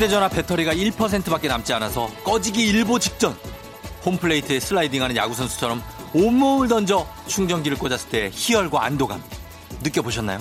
휴대전화 0.00 0.30
배터리가 0.30 0.72
1%밖에 0.72 1.46
남지 1.46 1.74
않아서 1.74 2.08
꺼지기 2.24 2.66
일보 2.68 2.98
직전. 2.98 3.36
홈플레이트에 4.06 4.58
슬라이딩하는 4.58 5.14
야구선수처럼 5.14 5.82
온몸을 6.14 6.68
던져 6.68 7.06
충전기를 7.26 7.76
꽂았을 7.76 8.08
때 8.08 8.30
희열과 8.32 8.82
안도감 8.82 9.22
느껴보셨나요? 9.82 10.40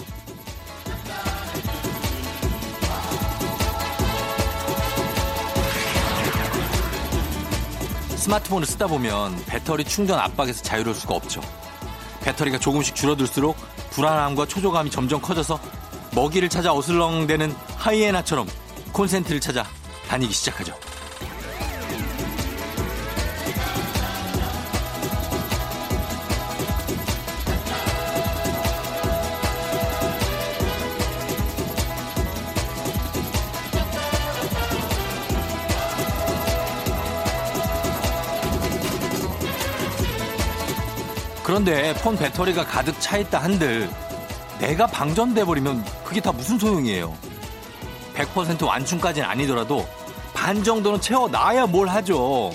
스마트폰을 8.16 8.66
쓰다 8.66 8.88
보면 8.88 9.44
배터리 9.46 9.84
충전 9.84 10.20
압박에서 10.20 10.63
자유로울 10.63 10.96
수가 10.96 11.16
없죠. 11.16 11.41
배터리가 12.21 12.60
조금씩 12.60 12.96
줄어들수록 12.96 13.57
불안함과 13.90 14.46
초조감이 14.46 14.90
점점 14.90 15.20
커져서 15.20 15.60
먹이를 16.16 16.48
찾아 16.48 16.73
어슬렁대는 16.73 17.54
하이에나처럼 17.76 18.48
콘센트를 18.93 19.39
찾아 19.39 19.66
다니기 20.07 20.34
시작하죠. 20.34 20.73
그런데 41.49 41.96
폰 41.96 42.15
배터리가 42.15 42.63
가득 42.63 43.01
차 43.01 43.18
있다 43.18 43.40
한들 43.40 43.90
내가 44.59 44.85
방전돼 44.85 45.46
버리면 45.46 45.84
그게 46.03 46.21
다 46.21 46.31
무슨 46.31 46.59
소용이에요. 46.59 47.29
100% 48.20 48.65
완충까지는 48.65 49.27
아니더라도 49.27 49.87
반 50.34 50.63
정도는 50.63 50.99
채워놔야 51.01 51.67
뭘 51.67 51.87
하죠. 51.87 52.51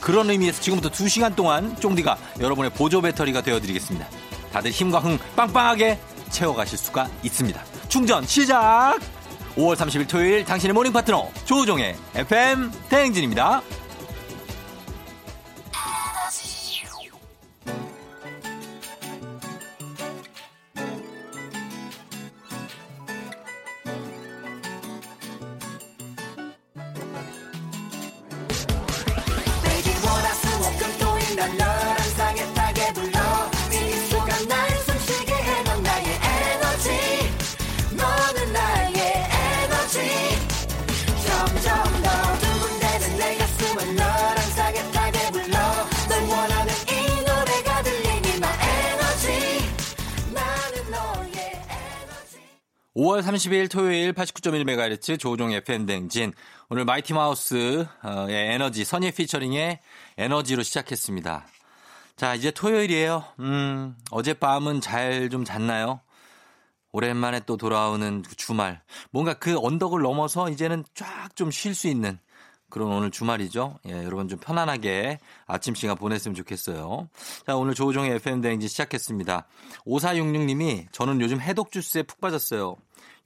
그런 0.00 0.30
의미에서 0.30 0.60
지금부터 0.60 0.90
2시간 0.90 1.36
동안 1.36 1.76
쫑디가 1.76 2.16
여러분의 2.40 2.70
보조 2.72 3.00
배터리가 3.00 3.42
되어드리겠습니다. 3.42 4.06
다들 4.52 4.70
힘과 4.70 4.98
흥 4.98 5.18
빵빵하게 5.36 5.98
채워가실 6.30 6.78
수가 6.78 7.08
있습니다. 7.22 7.62
충전 7.88 8.26
시작! 8.26 8.98
5월 9.56 9.76
30일 9.76 10.08
토요일 10.08 10.44
당신의 10.44 10.74
모닝 10.74 10.92
파트너 10.92 11.28
조우종의 11.44 11.96
FM 12.14 12.72
대행진입니다. 12.88 13.62
5월 53.40 53.48
30일 53.48 53.70
토요일 53.70 54.12
89.1MHz 54.12 55.18
조우종 55.18 55.52
FM 55.52 55.86
댕진. 55.86 56.32
오늘 56.68 56.84
마이티 56.84 57.14
마우스의 57.14 57.86
에너지, 58.28 58.84
선예 58.84 59.12
피처링의 59.12 59.80
에너지로 60.18 60.62
시작했습니다. 60.62 61.46
자, 62.16 62.34
이제 62.34 62.50
토요일이에요. 62.50 63.24
음, 63.40 63.96
어젯밤은 64.10 64.80
잘 64.82 65.30
좀 65.30 65.44
잤나요? 65.44 66.00
오랜만에 66.92 67.40
또 67.46 67.56
돌아오는 67.56 68.22
그 68.22 68.36
주말. 68.36 68.82
뭔가 69.10 69.34
그 69.34 69.58
언덕을 69.58 70.02
넘어서 70.02 70.50
이제는 70.50 70.84
쫙 70.94 71.34
좀 71.34 71.50
쉴 71.50 71.74
수 71.74 71.88
있는 71.88 72.18
그런 72.68 72.92
오늘 72.92 73.10
주말이죠. 73.10 73.78
예, 73.86 73.92
여러분 74.04 74.28
좀 74.28 74.38
편안하게 74.38 75.18
아침 75.46 75.74
시간 75.74 75.96
보냈으면 75.96 76.34
좋겠어요. 76.34 77.08
자, 77.46 77.56
오늘 77.56 77.74
조우종의 77.74 78.12
FM대행지 78.12 78.68
시작했습니다. 78.68 79.46
5466님이 79.86 80.86
저는 80.92 81.20
요즘 81.20 81.40
해독 81.40 81.72
주스에 81.72 82.02
푹 82.02 82.20
빠졌어요. 82.20 82.76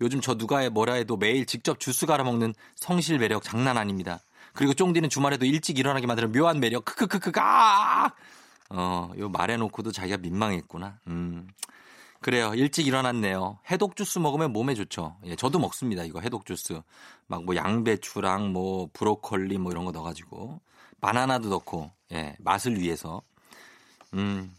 요즘 0.01 0.21
저 0.21 0.35
누가 0.37 0.69
뭐라 0.71 0.95
해도 0.95 1.17
매일 1.17 1.47
직접 1.47 1.79
주스 1.81 2.07
갈아 2.07 2.25
먹는 2.25 2.55
성실 2.77 3.19
매력 3.19 3.43
장난 3.43 3.77
아닙니다. 3.79 4.21
그리고 4.53 4.75
쫑디는 4.75 5.09
주말에도 5.09 5.47
일찍 5.47 5.79
일어나게 5.79 6.07
만드는 6.07 6.33
묘한 6.33 6.61
매력. 6.61 6.85
크크크크크 6.85 7.41
아! 7.43 8.13
어, 8.71 9.13
요 9.19 9.29
말해놓고도 9.29 9.93
자기가 9.93 10.19
민망했구나. 10.19 10.99
음. 11.09 11.49
그래요. 12.21 12.53
일찍 12.55 12.87
일어났네요. 12.87 13.59
해독 13.71 13.97
주스 13.97 14.19
먹으면 14.19 14.53
몸에 14.53 14.75
좋죠. 14.75 15.17
예, 15.27 15.37
저도 15.37 15.59
먹습니다. 15.59 16.05
이거 16.05 16.21
해독 16.21 16.47
주스. 16.47 16.81
막 17.27 17.43
뭐 17.45 17.55
양배추랑 17.57 18.53
뭐 18.53 18.89
브로콜리 18.93 19.59
뭐 19.59 19.73
이런 19.73 19.85
거 19.85 19.93
넣어가지고. 19.93 20.61
바나나도 21.01 21.51
넣고, 21.51 21.91
예, 22.13 22.35
맛을 22.39 22.81
위해서. 22.81 23.21
음. 24.15 24.55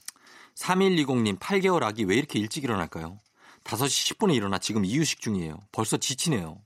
3120님, 0.55 1.39
8개월 1.39 1.81
아기 1.83 2.03
왜 2.03 2.15
이렇게 2.17 2.37
일찍 2.39 2.63
일어날까요? 2.63 3.17
5시 3.65 4.15
10분에 4.15 4.33
일어나 4.35 4.59
지금 4.59 4.85
이유식 4.85 5.19
중이에요. 5.21 5.57
벌써 5.71 5.97
지치네요. 5.97 6.61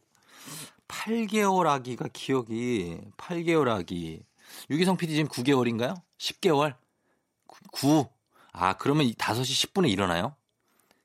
8개월 0.87 1.67
아기가 1.67 2.07
기억이, 2.11 2.99
8개월 3.17 3.69
아기. 3.69 4.21
유기성 4.69 4.97
PD 4.97 5.15
지금 5.15 5.29
9개월인가요? 5.29 5.95
10개월? 6.17 6.75
9. 7.71 8.07
아, 8.51 8.73
그러면 8.73 9.07
5시 9.07 9.71
10분에 9.71 9.89
일어나요? 9.89 10.35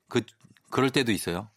그, 0.09 0.21
그럴 0.69 0.89
때도 0.89 1.11
있어요. 1.11 1.49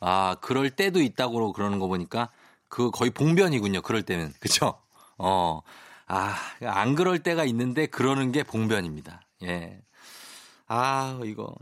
아, 0.00 0.36
그럴 0.40 0.70
때도 0.70 1.00
있다고 1.00 1.52
그러는 1.52 1.78
거 1.78 1.86
보니까 1.86 2.30
그 2.68 2.90
거의 2.90 3.10
봉변이군요. 3.10 3.82
그럴 3.82 4.02
때는. 4.02 4.32
그쵸? 4.40 4.80
어. 5.18 5.60
아, 6.06 6.36
안 6.62 6.94
그럴 6.94 7.18
때가 7.18 7.44
있는데 7.44 7.86
그러는 7.86 8.32
게 8.32 8.42
봉변입니다. 8.42 9.20
예. 9.44 9.80
아, 10.66 11.20
이거. 11.24 11.54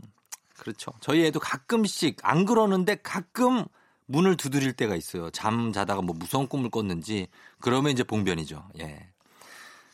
그렇죠. 0.61 0.91
저희 0.99 1.25
애도 1.25 1.39
가끔씩 1.39 2.17
안 2.21 2.45
그러는데 2.45 2.95
가끔 3.01 3.65
문을 4.05 4.37
두드릴 4.37 4.73
때가 4.73 4.95
있어요. 4.95 5.31
잠 5.31 5.73
자다가 5.73 6.03
뭐 6.03 6.15
무서운 6.15 6.47
꿈을 6.47 6.69
꿨는지 6.69 7.29
그러면 7.59 7.91
이제 7.91 8.03
봉변이죠. 8.03 8.69
예. 8.79 9.07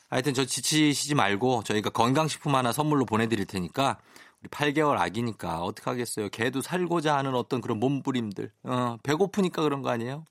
하여튼 0.09 0.33
저 0.33 0.44
지치시지 0.44 1.16
말고 1.16 1.63
저희가 1.63 1.91
건강식품 1.91 2.53
하나 2.55 2.73
선물로 2.73 3.05
보내드릴 3.05 3.45
테니까 3.45 3.97
우리 4.41 4.50
8개월 4.50 4.97
아기니까 4.97 5.61
어떡 5.61 5.88
하겠어요. 5.88 6.28
걔도 6.29 6.59
살고자 6.59 7.16
하는 7.16 7.34
어떤 7.34 7.61
그런 7.61 7.79
몸부림들. 7.79 8.51
어, 8.63 8.97
배고프니까 9.03 9.61
그런 9.61 9.81
거 9.81 9.89
아니에요? 9.89 10.25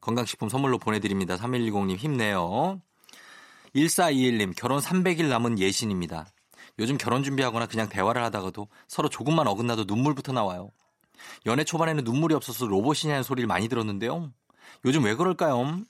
건강식품 0.00 0.48
선물로 0.48 0.78
보내드립니다. 0.78 1.36
3120님 1.36 1.96
힘내요. 1.96 2.80
1421님 3.74 4.54
결혼 4.56 4.78
300일 4.78 5.24
남은 5.24 5.58
예신입니다. 5.58 6.28
요즘 6.78 6.98
결혼 6.98 7.22
준비하거나 7.22 7.66
그냥 7.66 7.88
대화를 7.88 8.22
하다가도 8.24 8.68
서로 8.86 9.08
조금만 9.08 9.46
어긋나도 9.46 9.84
눈물부터 9.84 10.32
나와요. 10.32 10.70
연애 11.46 11.64
초반에는 11.64 12.04
눈물이 12.04 12.34
없어서 12.34 12.66
로봇이냐는 12.66 13.22
소리를 13.22 13.46
많이 13.46 13.68
들었는데요. 13.68 14.32
요즘 14.84 15.04
왜 15.04 15.14
그럴까요? 15.14 15.80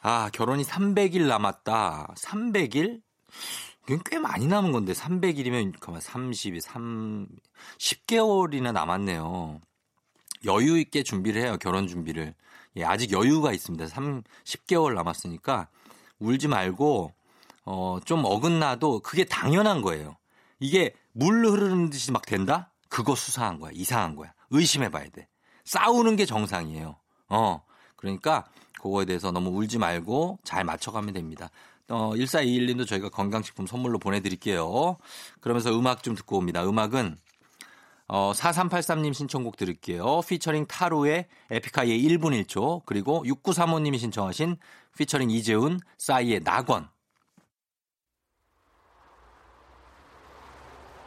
아, 0.00 0.30
결혼이 0.32 0.62
300일 0.64 1.26
남았다. 1.26 2.14
300일? 2.16 3.00
이건 3.86 4.00
꽤 4.04 4.18
많이 4.18 4.46
남은 4.46 4.72
건데 4.72 4.92
300일이면 4.92 5.78
그만 5.80 6.00
30이 6.00 6.60
3 6.60 7.26
10개월이나 7.78 8.72
남았네요. 8.72 9.60
여유 10.46 10.78
있게 10.78 11.02
준비를 11.02 11.42
해요. 11.42 11.56
결혼 11.60 11.86
준비를. 11.86 12.34
예, 12.76 12.84
아직 12.84 13.12
여유가 13.12 13.52
있습니다. 13.52 13.86
3 13.88 14.22
10개월 14.44 14.94
남았으니까 14.94 15.68
울지 16.18 16.48
말고 16.48 17.12
어, 17.64 17.98
좀 18.04 18.24
어긋나도 18.24 19.00
그게 19.00 19.24
당연한 19.24 19.82
거예요. 19.82 20.16
이게 20.60 20.94
물 21.12 21.46
흐르는 21.46 21.90
듯이 21.90 22.12
막 22.12 22.26
된다? 22.26 22.70
그거 22.88 23.14
수상한 23.14 23.58
거야. 23.58 23.70
이상한 23.74 24.16
거야. 24.16 24.32
의심해 24.50 24.90
봐야 24.90 25.08
돼. 25.08 25.28
싸우는 25.64 26.16
게 26.16 26.26
정상이에요. 26.26 26.96
어. 27.28 27.62
그러니까 27.96 28.44
그거에 28.80 29.06
대해서 29.06 29.32
너무 29.32 29.50
울지 29.50 29.78
말고 29.78 30.38
잘 30.44 30.62
맞춰가면 30.64 31.14
됩니다. 31.14 31.48
어, 31.88 32.12
1421님도 32.14 32.86
저희가 32.86 33.08
건강식품 33.08 33.66
선물로 33.66 33.98
보내드릴게요. 33.98 34.98
그러면서 35.40 35.76
음악 35.76 36.02
좀 36.02 36.14
듣고 36.14 36.36
옵니다. 36.38 36.64
음악은 36.64 37.16
어, 38.06 38.32
4383님 38.34 39.14
신청곡 39.14 39.56
들을게요. 39.56 40.20
피처링 40.28 40.66
타로의 40.66 41.26
에픽하이의 41.50 42.02
1분 42.04 42.44
1초 42.44 42.82
그리고 42.84 43.24
6935님이 43.24 43.98
신청하신 43.98 44.56
피처링 44.98 45.30
이재훈 45.30 45.80
싸이의 45.96 46.40
낙원 46.44 46.88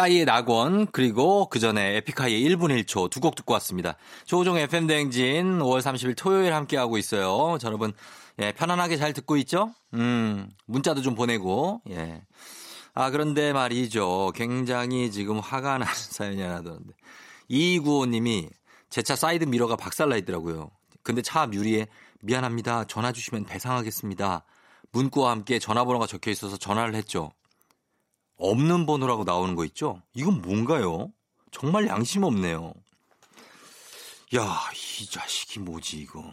싸이의 0.00 0.24
낙원 0.24 0.86
그리고 0.92 1.46
그 1.50 1.58
전에 1.58 1.96
에픽하이의 1.96 2.42
1분 2.48 2.70
1초 2.84 3.10
두 3.10 3.20
곡 3.20 3.34
듣고 3.34 3.52
왔습니다. 3.54 3.96
조우종 4.24 4.56
FM 4.56 4.86
대행진 4.86 5.58
5월 5.58 5.80
30일 5.82 6.16
토요일 6.16 6.54
함께하고 6.54 6.96
있어요. 6.96 7.58
자, 7.58 7.66
여러분 7.68 7.92
예, 8.38 8.52
편안하게 8.52 8.96
잘 8.96 9.12
듣고 9.12 9.36
있죠? 9.38 9.74
음, 9.92 10.48
문자도 10.64 11.02
좀 11.02 11.14
보내고 11.14 11.82
예. 11.90 12.22
아 12.94 13.10
그런데 13.10 13.52
말이죠. 13.52 14.32
굉장히 14.34 15.10
지금 15.10 15.38
화가 15.38 15.72
나는 15.78 15.86
사연이 15.94 16.40
하나 16.40 16.62
들었는데 16.62 16.94
이구호님이 17.48 18.48
제 18.88 19.02
차 19.02 19.14
사이드 19.14 19.44
미러가 19.44 19.76
박살나 19.76 20.16
있더라고요. 20.16 20.70
근데 21.02 21.20
차 21.20 21.46
유리에 21.52 21.88
미안합니다. 22.22 22.84
전화 22.84 23.12
주시면 23.12 23.44
배상하겠습니다. 23.44 24.44
문구와 24.92 25.30
함께 25.30 25.58
전화번호가 25.58 26.06
적혀 26.06 26.30
있어서 26.30 26.56
전화를 26.56 26.94
했죠. 26.94 27.32
없는 28.40 28.86
번호라고 28.86 29.24
나오는 29.24 29.54
거 29.54 29.64
있죠? 29.66 30.02
이건 30.14 30.40
뭔가요? 30.40 31.12
정말 31.50 31.86
양심 31.86 32.24
없네요. 32.24 32.72
야, 34.36 34.60
이 35.00 35.06
자식이 35.06 35.60
뭐지, 35.60 35.98
이거. 35.98 36.24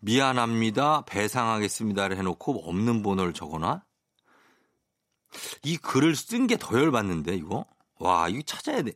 미안합니다. 0.00 1.02
배상하겠습니다를 1.06 2.16
해놓고 2.18 2.68
없는 2.68 3.02
번호를 3.02 3.32
적어놔? 3.32 3.82
이 5.64 5.76
글을 5.76 6.14
쓴 6.16 6.46
게 6.46 6.56
더 6.56 6.78
열받는데, 6.78 7.34
이거? 7.36 7.66
와, 7.98 8.28
이거 8.28 8.40
찾아야 8.42 8.82
돼. 8.82 8.92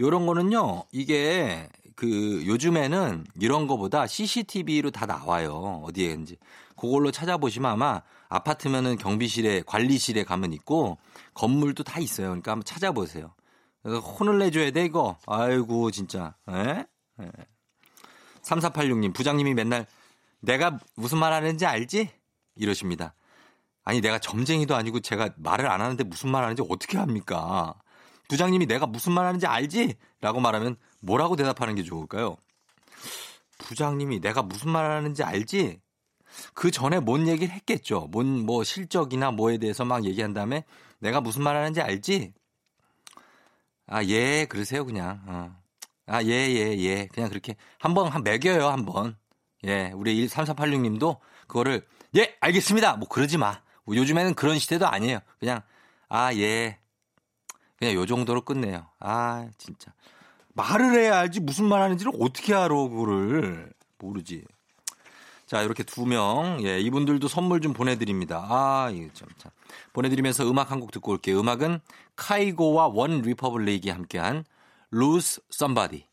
요런 0.00 0.26
거는요, 0.26 0.84
이게 0.92 1.68
그 1.94 2.44
요즘에는 2.46 3.26
이런 3.40 3.66
거보다 3.66 4.06
CCTV로 4.06 4.90
다 4.90 5.06
나와요. 5.06 5.82
어디에인지. 5.84 6.36
그걸로 6.76 7.10
찾아보시면 7.10 7.70
아마 7.70 8.02
아파트면은 8.28 8.96
경비실에 8.96 9.62
관리실에 9.66 10.24
가면 10.24 10.52
있고 10.52 10.98
건물도 11.34 11.84
다 11.84 12.00
있어요. 12.00 12.28
그러니까 12.28 12.52
한번 12.52 12.64
찾아보세요. 12.64 13.34
혼을 13.84 14.38
내줘야 14.38 14.70
돼 14.70 14.84
이거. 14.84 15.16
아이고 15.26 15.90
진짜. 15.90 16.34
에? 16.48 16.84
에. 17.20 17.30
3486님 18.42 19.14
부장님이 19.14 19.54
맨날 19.54 19.86
내가 20.40 20.78
무슨 20.94 21.18
말 21.18 21.32
하는지 21.32 21.66
알지? 21.66 22.10
이러십니다. 22.56 23.14
아니 23.84 24.00
내가 24.00 24.18
점쟁이도 24.18 24.74
아니고 24.74 25.00
제가 25.00 25.30
말을 25.36 25.70
안 25.70 25.80
하는데 25.80 26.02
무슨 26.04 26.30
말 26.30 26.42
하는지 26.42 26.62
어떻게 26.68 26.98
합니까? 26.98 27.74
부장님이 28.28 28.66
내가 28.66 28.86
무슨 28.86 29.12
말 29.12 29.26
하는지 29.26 29.46
알지? 29.46 29.94
라고 30.20 30.40
말하면 30.40 30.76
뭐라고 31.00 31.36
대답하는 31.36 31.76
게 31.76 31.82
좋을까요? 31.82 32.36
부장님이 33.58 34.20
내가 34.20 34.42
무슨 34.42 34.70
말 34.70 34.90
하는지 34.90 35.22
알지? 35.22 35.80
그 36.54 36.70
전에 36.70 37.00
뭔 37.00 37.28
얘기를 37.28 37.54
했겠죠. 37.54 38.08
뭔 38.12 38.26
뭐 38.46 38.64
실적이나 38.64 39.30
뭐에 39.32 39.58
대해서 39.58 39.84
막 39.84 40.04
얘기한 40.04 40.32
다음에 40.34 40.64
내가 41.00 41.20
무슨 41.20 41.42
말 41.42 41.56
하는지 41.56 41.80
알지? 41.80 42.32
아, 43.86 44.02
예, 44.04 44.46
그러세요, 44.46 44.84
그냥. 44.84 45.22
어. 45.26 45.56
아, 46.06 46.22
예, 46.22 46.28
예, 46.28 46.76
예. 46.78 47.06
그냥 47.12 47.28
그렇게 47.28 47.56
한번 47.78 48.08
한 48.08 48.22
매겨요, 48.22 48.66
한번. 48.68 49.16
예, 49.64 49.90
우리 49.94 50.26
3486 50.28 50.80
님도 50.80 51.20
그거를 51.46 51.86
예, 52.16 52.36
알겠습니다. 52.40 52.96
뭐 52.96 53.08
그러지 53.08 53.38
마. 53.38 53.60
뭐 53.84 53.96
요즘에는 53.96 54.34
그런 54.34 54.58
시대도 54.58 54.86
아니에요. 54.86 55.20
그냥 55.38 55.62
아, 56.08 56.32
예. 56.34 56.78
그냥 57.78 57.94
요 57.94 58.06
정도로 58.06 58.42
끝내요. 58.42 58.86
아, 59.00 59.48
진짜. 59.58 59.92
말을 60.54 60.92
해야 60.98 61.18
알지 61.20 61.40
무슨 61.40 61.66
말 61.66 61.82
하는지를 61.82 62.12
어떻게 62.20 62.54
알아, 62.54 62.68
그거를. 62.74 63.72
모르지. 63.98 64.44
자, 65.46 65.62
이렇게 65.62 65.84
두 65.84 66.06
명, 66.06 66.58
예, 66.64 66.80
이분들도 66.80 67.28
선물 67.28 67.60
좀 67.60 67.72
보내드립니다. 67.72 68.44
아, 68.48 68.90
이거 68.92 69.08
참, 69.14 69.28
참. 69.38 69.52
보내드리면서 69.92 70.48
음악 70.50 70.70
한 70.72 70.80
곡 70.80 70.90
듣고 70.90 71.12
올게요. 71.12 71.38
음악은 71.40 71.80
Kygo와 72.16 72.88
OneRepublic이 72.88 73.90
함께한 73.90 74.44
Lose 74.92 75.42
Somebody. 75.52 76.04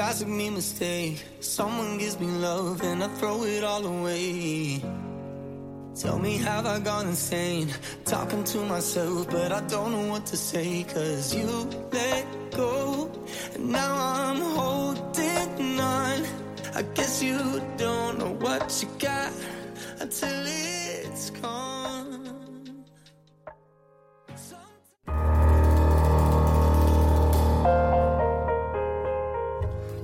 Classic 0.00 0.28
me 0.28 0.48
mistake. 0.48 1.22
Someone 1.40 1.98
gives 1.98 2.18
me 2.18 2.26
love 2.26 2.80
and 2.82 3.04
I 3.04 3.08
throw 3.18 3.44
it 3.44 3.62
all 3.62 3.84
away. 3.84 4.82
Tell 5.94 6.18
me, 6.18 6.38
have 6.38 6.64
I 6.64 6.78
gone 6.80 7.08
insane? 7.08 7.68
Talking 8.06 8.42
to 8.44 8.58
myself, 8.64 9.28
but 9.28 9.52
I 9.52 9.60
don't 9.66 9.92
know 9.92 10.06
what 10.12 10.24
to 10.32 10.38
say. 10.38 10.84
Cause 10.84 11.34
you 11.34 11.48
let 11.92 12.26
go, 12.52 13.10
and 13.54 13.68
now 13.68 13.92
I'm 13.94 14.40
holding 14.58 15.78
on. 15.78 16.18
I 16.74 16.82
guess 16.94 17.22
you 17.22 17.60
don't 17.76 18.18
know 18.20 18.32
what 18.46 18.64
you 18.80 18.88
got 18.98 19.32
until 20.00 20.44
it's 20.46 21.28
gone. 21.28 21.79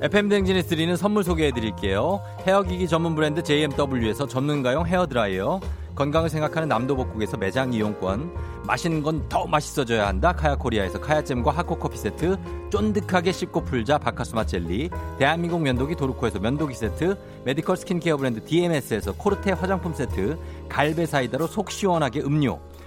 FM 0.07 0.29
댕진에 0.29 0.63
드리는 0.63 0.95
선물 0.95 1.25
소개해 1.25 1.51
드릴게요. 1.51 2.21
헤어기기 2.47 2.87
전문 2.87 3.17
브랜드 3.17 3.43
JMW에서 3.43 4.29
전문가용 4.29 4.87
헤어드라이어, 4.87 5.59
건강을 5.97 6.31
생각하는 6.31 6.69
남도복국에서 6.69 7.37
매장 7.39 7.73
이용권, 7.73 8.33
맛있는 8.69 9.03
건 9.03 9.29
더 9.29 9.47
맛있어져야 9.49 10.07
한다. 10.07 10.33
카야코리아에서 10.33 11.01
카야잼과 11.01 11.51
하코커피 11.51 11.99
세트, 11.99 12.37
쫀득하게 12.71 13.33
씹고 13.33 13.65
풀자 13.65 13.99
박카스맛 13.99 14.47
젤리, 14.47 14.91
대한민국 15.19 15.61
면도기 15.63 15.97
도르코에서 15.97 16.39
면도기 16.39 16.75
세트, 16.75 17.19
메디컬 17.45 17.77
스킨케어 17.77 18.17
브랜드 18.17 18.45
DMS에서 18.45 19.13
코르테 19.13 19.53
화장품 19.53 19.93
세트, 19.93 20.39
갈배 20.69 21.07
사이다로 21.07 21.49
속 21.49 21.69
시원하게 21.73 22.21
음료, 22.21 22.61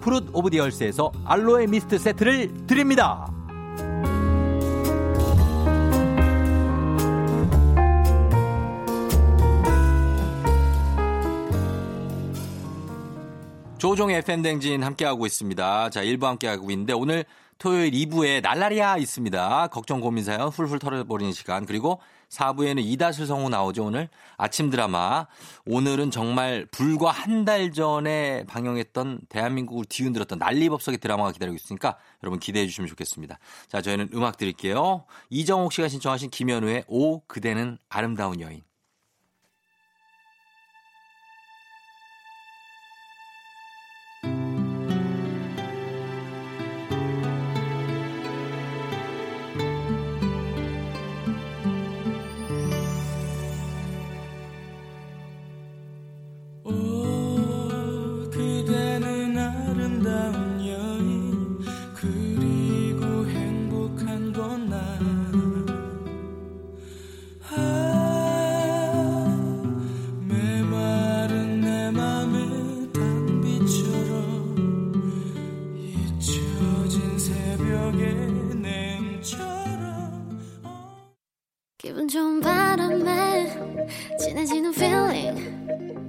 Fruit 0.00 0.28
of 0.32 0.50
the 0.50 0.65
Earth에서 0.65 1.12
알로에 1.24 1.66
미스트 1.66 1.98
세트를 1.98 2.66
드립니다. 2.66 3.30
조종의 13.78 14.16
FM댕진 14.16 14.82
함께하고 14.82 15.26
있습니다. 15.26 15.90
자, 15.90 16.02
1부 16.02 16.22
함께하고 16.22 16.70
있는데 16.70 16.92
오늘 16.92 17.24
토요일 17.58 17.92
2부에 17.92 18.42
날라리야 18.42 18.98
있습니다. 18.98 19.68
걱정 19.68 20.00
고민 20.00 20.24
사연 20.24 20.48
훌훌 20.48 20.78
털어버리는 20.78 21.32
시간. 21.32 21.64
그리고 21.64 22.00
4부에는 22.28 22.82
이다슬 22.84 23.26
성우 23.26 23.48
나오죠, 23.48 23.84
오늘. 23.86 24.08
아침 24.36 24.68
드라마. 24.68 25.26
오늘은 25.64 26.10
정말 26.10 26.66
불과 26.70 27.10
한 27.10 27.46
달 27.46 27.70
전에 27.72 28.44
방영했던 28.48 29.20
대한민국을 29.28 29.84
뒤흔들었던 29.88 30.38
난리법석의 30.38 30.98
드라마가 30.98 31.30
기다리고 31.30 31.54
있으니까 31.54 31.96
여러분 32.24 32.40
기대해 32.40 32.66
주시면 32.66 32.88
좋겠습니다. 32.88 33.38
자, 33.68 33.80
저희는 33.80 34.08
음악 34.14 34.36
드릴게요. 34.36 35.04
이정옥 35.30 35.72
씨가 35.72 35.86
신청하신 35.88 36.30
김현우의 36.30 36.84
오, 36.88 37.20
그대는 37.20 37.78
아름다운 37.88 38.40
여인. 38.40 38.62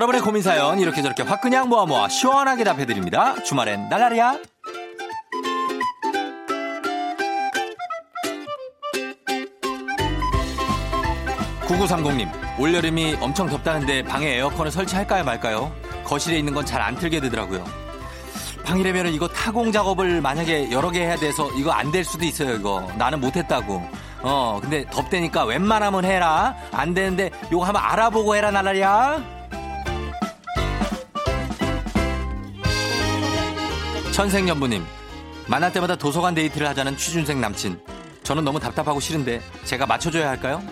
여러분의 0.00 0.22
고민 0.22 0.40
사연 0.40 0.78
이렇게 0.78 1.02
저렇게 1.02 1.22
확 1.22 1.42
그냥 1.42 1.68
모아 1.68 1.84
모아 1.84 2.08
시원하게 2.08 2.64
답해드립니다. 2.64 3.34
주말엔 3.42 3.90
날라리야. 3.90 4.38
9930님, 11.66 12.28
올여름이 12.58 13.16
엄청 13.20 13.48
덥다는데 13.48 14.02
방에 14.02 14.26
에어컨을 14.36 14.70
설치할까요 14.70 15.24
말까요? 15.24 15.72
거실에 16.04 16.38
있는 16.38 16.52
건 16.54 16.64
잘 16.64 16.80
안 16.82 16.96
틀게 16.96 17.20
되더라고요. 17.20 17.64
방이라면 18.64 19.08
이거 19.14 19.28
타공 19.28 19.70
작업을 19.72 20.20
만약에 20.20 20.70
여러 20.70 20.90
개 20.90 21.00
해야 21.00 21.16
돼서 21.16 21.48
이거 21.56 21.70
안 21.72 21.90
될 21.92 22.04
수도 22.04 22.24
있어요, 22.24 22.54
이거. 22.54 22.86
나는 22.96 23.20
못했다고. 23.20 23.82
어, 24.22 24.58
근데 24.60 24.84
덥대니까 24.90 25.44
웬만하면 25.44 26.04
해라. 26.04 26.54
안 26.72 26.94
되는데 26.94 27.30
요거 27.52 27.64
한번 27.64 27.82
알아보고 27.82 28.36
해라, 28.36 28.50
날라리야. 28.50 29.39
천생연부님, 34.20 34.84
만날 35.46 35.72
때마다 35.72 35.96
도서관 35.96 36.34
데이트를 36.34 36.68
하자는 36.68 36.98
취준생 36.98 37.40
남친. 37.40 37.80
저는 38.22 38.44
너무 38.44 38.60
답답하고 38.60 39.00
싫은데 39.00 39.40
제가 39.64 39.86
맞춰줘야 39.86 40.28
할까요? 40.28 40.62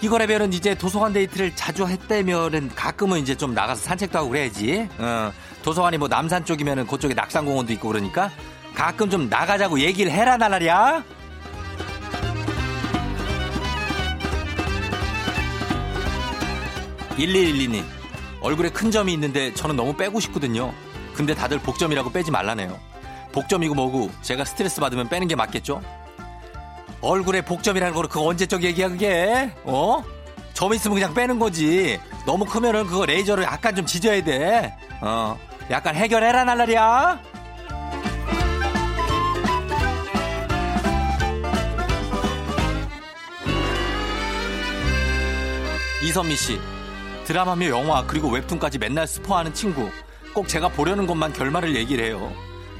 이거라면은 0.00 0.52
이제 0.52 0.74
도서관 0.74 1.12
데이트를 1.12 1.54
자주 1.54 1.86
했다면은 1.86 2.70
가끔은 2.74 3.20
이제 3.20 3.36
좀 3.36 3.54
나가서 3.54 3.80
산책도 3.82 4.18
하고 4.18 4.30
그래야지. 4.30 4.88
어, 4.98 5.32
도서관이 5.62 5.98
뭐 5.98 6.08
남산 6.08 6.44
쪽이면은 6.44 6.88
그쪽에 6.88 7.14
낙산공원도 7.14 7.72
있고 7.74 7.86
그러니까 7.86 8.32
가끔 8.74 9.08
좀 9.08 9.28
나가자고 9.28 9.78
얘기를 9.78 10.10
해라 10.10 10.36
나라랴. 10.36 11.04
1112님 17.16 17.84
얼굴에 18.40 18.70
큰 18.70 18.90
점이 18.90 19.12
있는데 19.12 19.54
저는 19.54 19.76
너무 19.76 19.94
빼고 19.94 20.18
싶거든요. 20.18 20.74
근데 21.20 21.34
다들 21.34 21.58
복점이라고 21.58 22.12
빼지 22.12 22.30
말라네요. 22.30 22.80
복점이고 23.32 23.74
뭐고 23.74 24.10
제가 24.22 24.46
스트레스 24.46 24.80
받으면 24.80 25.10
빼는 25.10 25.28
게 25.28 25.36
맞겠죠? 25.36 25.82
얼굴에 27.02 27.42
복점이라는 27.42 27.94
거를 27.94 28.08
그거 28.08 28.24
언제적 28.24 28.62
얘기야 28.62 28.88
그게? 28.88 29.52
어? 29.64 30.02
점 30.54 30.72
있으면 30.72 30.94
그냥 30.94 31.12
빼는 31.12 31.38
거지. 31.38 32.00
너무 32.24 32.46
크면은 32.46 32.86
그거 32.86 33.04
레이저를 33.04 33.44
약간 33.44 33.76
좀 33.76 33.84
지져야 33.84 34.24
돼. 34.24 34.74
어. 35.02 35.38
약간 35.70 35.94
해결해라 35.94 36.44
날라리야. 36.44 37.20
이선미 46.02 46.34
씨. 46.34 46.58
드라마며 47.26 47.68
영화 47.68 48.06
그리고 48.06 48.30
웹툰까지 48.30 48.78
맨날 48.78 49.06
스포하는 49.06 49.52
친구. 49.52 49.90
꼭 50.32 50.48
제가 50.48 50.68
보려는 50.68 51.06
것만 51.06 51.32
결말을 51.32 51.74
얘기를 51.76 52.04
해요. 52.04 52.32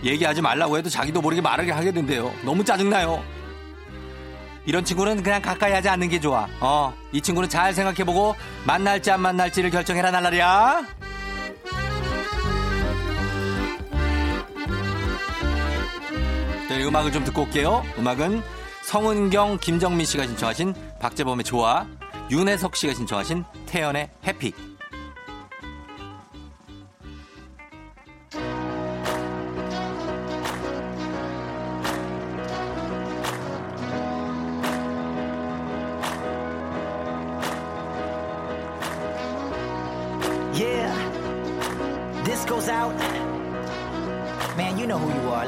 얘기하지 0.03 0.41
말라고 0.41 0.79
해도 0.79 0.89
자기도 0.89 1.21
모르게 1.21 1.41
말하게 1.41 1.73
하게 1.73 1.93
된대요. 1.93 2.33
너무 2.45 2.65
짜증나요. 2.65 3.23
이런 4.67 4.85
친구는 4.85 5.23
그냥 5.23 5.43
가까이 5.43 5.73
하지 5.73 5.89
않는 5.89 6.09
게 6.09 6.21
좋아. 6.21 6.47
어, 6.61 6.95
이 7.13 7.21
친구는 7.21 7.49
잘 7.49 7.75
생각해보고 7.75 8.37
만날지 8.67 9.11
안 9.11 9.21
만날지를 9.21 9.71
결정해라 9.71 10.11
날라리야. 10.11 10.87
네, 16.69 16.85
음악을 16.85 17.11
좀 17.11 17.25
듣고 17.25 17.43
올게요. 17.43 17.85
음악은 17.99 18.43
성은경, 18.83 19.59
김정민 19.59 20.07
씨가 20.07 20.27
신청하신 20.27 20.75
박재범의 21.01 21.45
좋아, 21.45 21.87
윤혜석 22.31 22.77
씨가 22.77 22.95
신청하신 22.95 23.45
태연의 23.67 24.09
해피. 24.27 24.70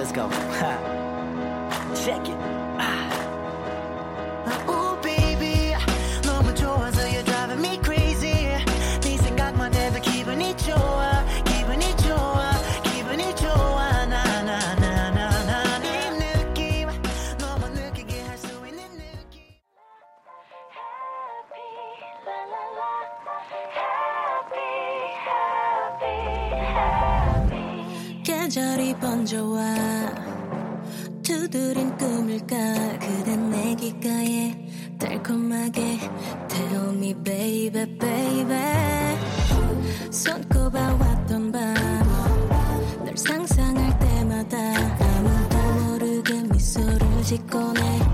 let's 0.03 0.11
go. 0.11 0.29
Check 2.05 2.29
it. 2.29 2.42
어디가에 33.83 34.55
달콤하게 34.97 35.99
Tell 36.49 36.95
me 36.95 37.15
baby 37.15 37.99
baby. 37.99 39.19
손꼽아 40.09 40.95
왔던 40.95 41.51
밤널 41.51 43.17
상상할 43.17 43.99
때마다 43.99 44.57
아무도 45.01 45.59
모르게 45.85 46.43
미소를 46.45 47.23
짓곤 47.25 47.77
해 47.77 48.12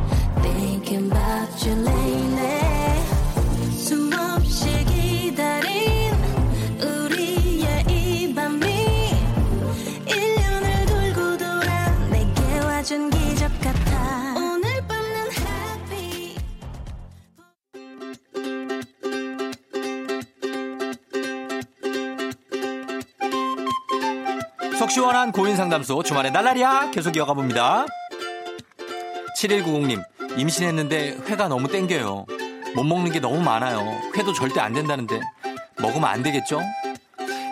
속 25.29 25.33
시원한 25.33 25.33
고인 25.33 25.57
상담소 25.57 26.03
주말에 26.03 26.31
날라리야 26.31 26.91
계속 26.91 27.17
이어가 27.17 27.35
봅니다. 27.35 27.87
7190님 29.39 30.03
임신했는데 30.39 31.19
회가 31.27 31.49
너무 31.49 31.69
땡겨요. 31.69 32.27
못 32.75 32.85
먹는 32.85 33.13
게 33.13 33.21
너무 33.21 33.41
많아요. 33.41 34.01
회도 34.17 34.33
절대 34.33 34.61
안 34.61 34.73
된다는데 34.73 35.21
먹으면 35.81 36.09
안 36.09 36.23
되겠죠? 36.23 36.61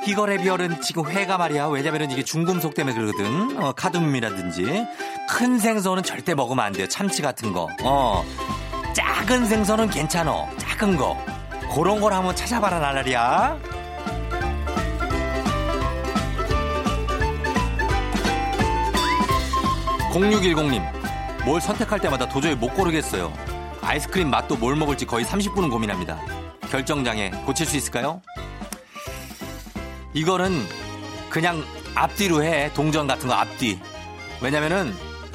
이거래 0.07 0.39
비얼은 0.39 0.81
지금 0.81 1.07
회가 1.09 1.37
말이야. 1.39 1.67
왜냐면은 1.67 2.11
이게 2.11 2.23
중금속 2.23 2.75
때문에 2.75 2.95
그러거든. 2.97 3.59
어, 3.63 3.73
카드뮴이라든지 3.73 4.87
큰 5.29 5.59
생선은 5.59 6.03
절대 6.03 6.35
먹으면 6.35 6.65
안 6.65 6.73
돼요. 6.73 6.87
참치 6.89 7.23
같은 7.23 7.53
거. 7.53 7.69
어. 7.83 8.25
작은 8.95 9.47
생선은 9.47 9.91
괜찮어. 9.91 10.49
작은 10.59 10.97
거. 10.97 11.17
그런 11.75 12.01
걸 12.01 12.13
한번 12.13 12.35
찾아봐라 12.37 12.79
날라리야. 12.79 13.76
0610님, 20.13 20.83
뭘 21.45 21.61
선택할 21.61 22.01
때마다 22.01 22.29
도저히 22.29 22.55
못 22.55 22.75
고르겠어요. 22.75 23.33
아이스크림 23.83 24.31
맛도 24.31 24.57
뭘 24.57 24.75
먹을지 24.77 25.07
거의 25.07 25.25
30분은 25.25 25.71
고민합니다. 25.71 26.19
결정장애 26.71 27.31
고칠 27.45 27.67
수 27.67 27.77
있을까요? 27.77 28.21
이거는 30.15 30.65
그냥 31.29 31.63
앞뒤로 31.95 32.43
해. 32.43 32.73
동전 32.73 33.07
같은 33.07 33.29
거 33.29 33.35
앞뒤. 33.35 33.79
왜냐면은 34.41 34.95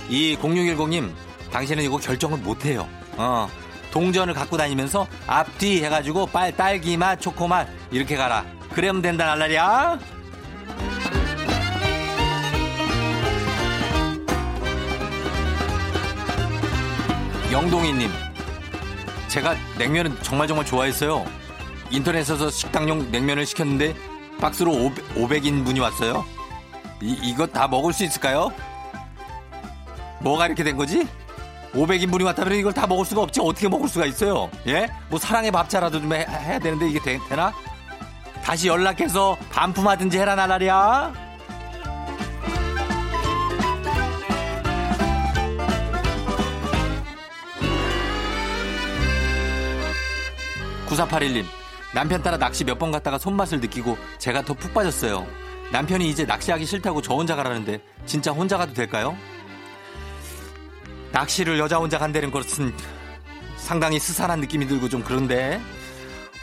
이 0.09 0.35
0610님, 0.41 1.11
당신은 1.51 1.83
이거 1.83 1.97
결정을 1.97 2.39
못 2.39 2.65
해요. 2.65 2.87
어. 3.17 3.47
동전을 3.91 4.33
갖고 4.33 4.57
다니면서 4.57 5.05
앞뒤 5.27 5.83
해가지고 5.83 6.27
빨 6.27 6.55
딸기 6.55 6.95
맛, 6.97 7.19
초코 7.19 7.47
맛 7.47 7.67
이렇게 7.91 8.15
가라. 8.15 8.45
그러면 8.73 9.01
된다 9.01 9.25
날라리야. 9.25 9.99
영동이님, 17.51 18.09
제가 19.27 19.55
냉면은 19.77 20.17
정말 20.21 20.47
정말 20.47 20.65
좋아했어요. 20.65 21.25
인터넷에서 21.89 22.49
식당용 22.49 23.11
냉면을 23.11 23.45
시켰는데 23.45 23.93
박스로 24.39 24.91
500, 25.15 25.45
인 25.45 25.65
분이 25.65 25.81
왔어요. 25.81 26.25
이, 27.01 27.17
이거 27.21 27.45
다 27.45 27.67
먹을 27.67 27.91
수 27.91 28.05
있을까요? 28.05 28.51
뭐가 30.21 30.45
이렇게 30.45 30.63
된 30.63 30.77
거지? 30.77 31.05
500인분이 31.73 32.23
왔다면 32.23 32.57
이걸 32.57 32.73
다 32.73 32.87
먹을 32.87 33.03
수가 33.05 33.21
없지. 33.23 33.41
어떻게 33.41 33.67
먹을 33.67 33.89
수가 33.89 34.05
있어요? 34.05 34.49
예? 34.67 34.87
뭐 35.09 35.19
사랑의 35.19 35.51
밥차라도 35.51 35.99
좀 35.99 36.13
해, 36.13 36.21
야 36.21 36.59
되는데 36.59 36.89
이게 36.89 36.99
되, 36.99 37.19
나 37.35 37.53
다시 38.43 38.67
연락해서 38.69 39.37
반품하든지 39.51 40.17
해라 40.17 40.35
나라리야. 40.35 41.30
9481님, 51.05 51.45
남편 51.93 52.21
따라 52.21 52.37
낚시 52.37 52.63
몇 52.63 52.77
번 52.79 52.91
갔다가 52.91 53.17
손맛을 53.17 53.59
느끼고 53.59 53.97
제가 54.17 54.41
더 54.43 54.53
푹 54.53 54.73
빠졌어요. 54.73 55.25
남편이 55.71 56.09
이제 56.09 56.25
낚시하기 56.25 56.65
싫다고 56.65 57.01
저 57.01 57.13
혼자 57.13 57.35
가라는데 57.35 57.81
진짜 58.05 58.31
혼자 58.31 58.57
가도 58.57 58.73
될까요? 58.73 59.15
낚시를 61.11 61.59
여자 61.59 61.77
혼자 61.77 61.97
간다는 61.97 62.31
것은 62.31 62.73
상당히 63.57 63.99
스산한 63.99 64.39
느낌이 64.41 64.67
들고 64.67 64.89
좀 64.89 65.03
그런데 65.03 65.61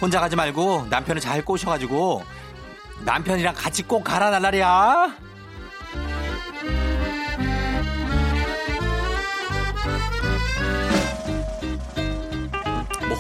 혼자 0.01 0.21
가지 0.21 0.37
말고 0.37 0.87
남편을 0.88 1.21
잘 1.21 1.44
꼬셔가지고 1.44 2.23
남편이랑 3.05 3.55
같이 3.55 3.83
꼭 3.83 4.03
가라 4.05 4.31
날라리야. 4.31 5.14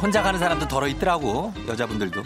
혼자 0.00 0.22
가는 0.22 0.38
사람도 0.38 0.68
더러 0.68 0.86
있더라고 0.88 1.52
여자분들도. 1.66 2.22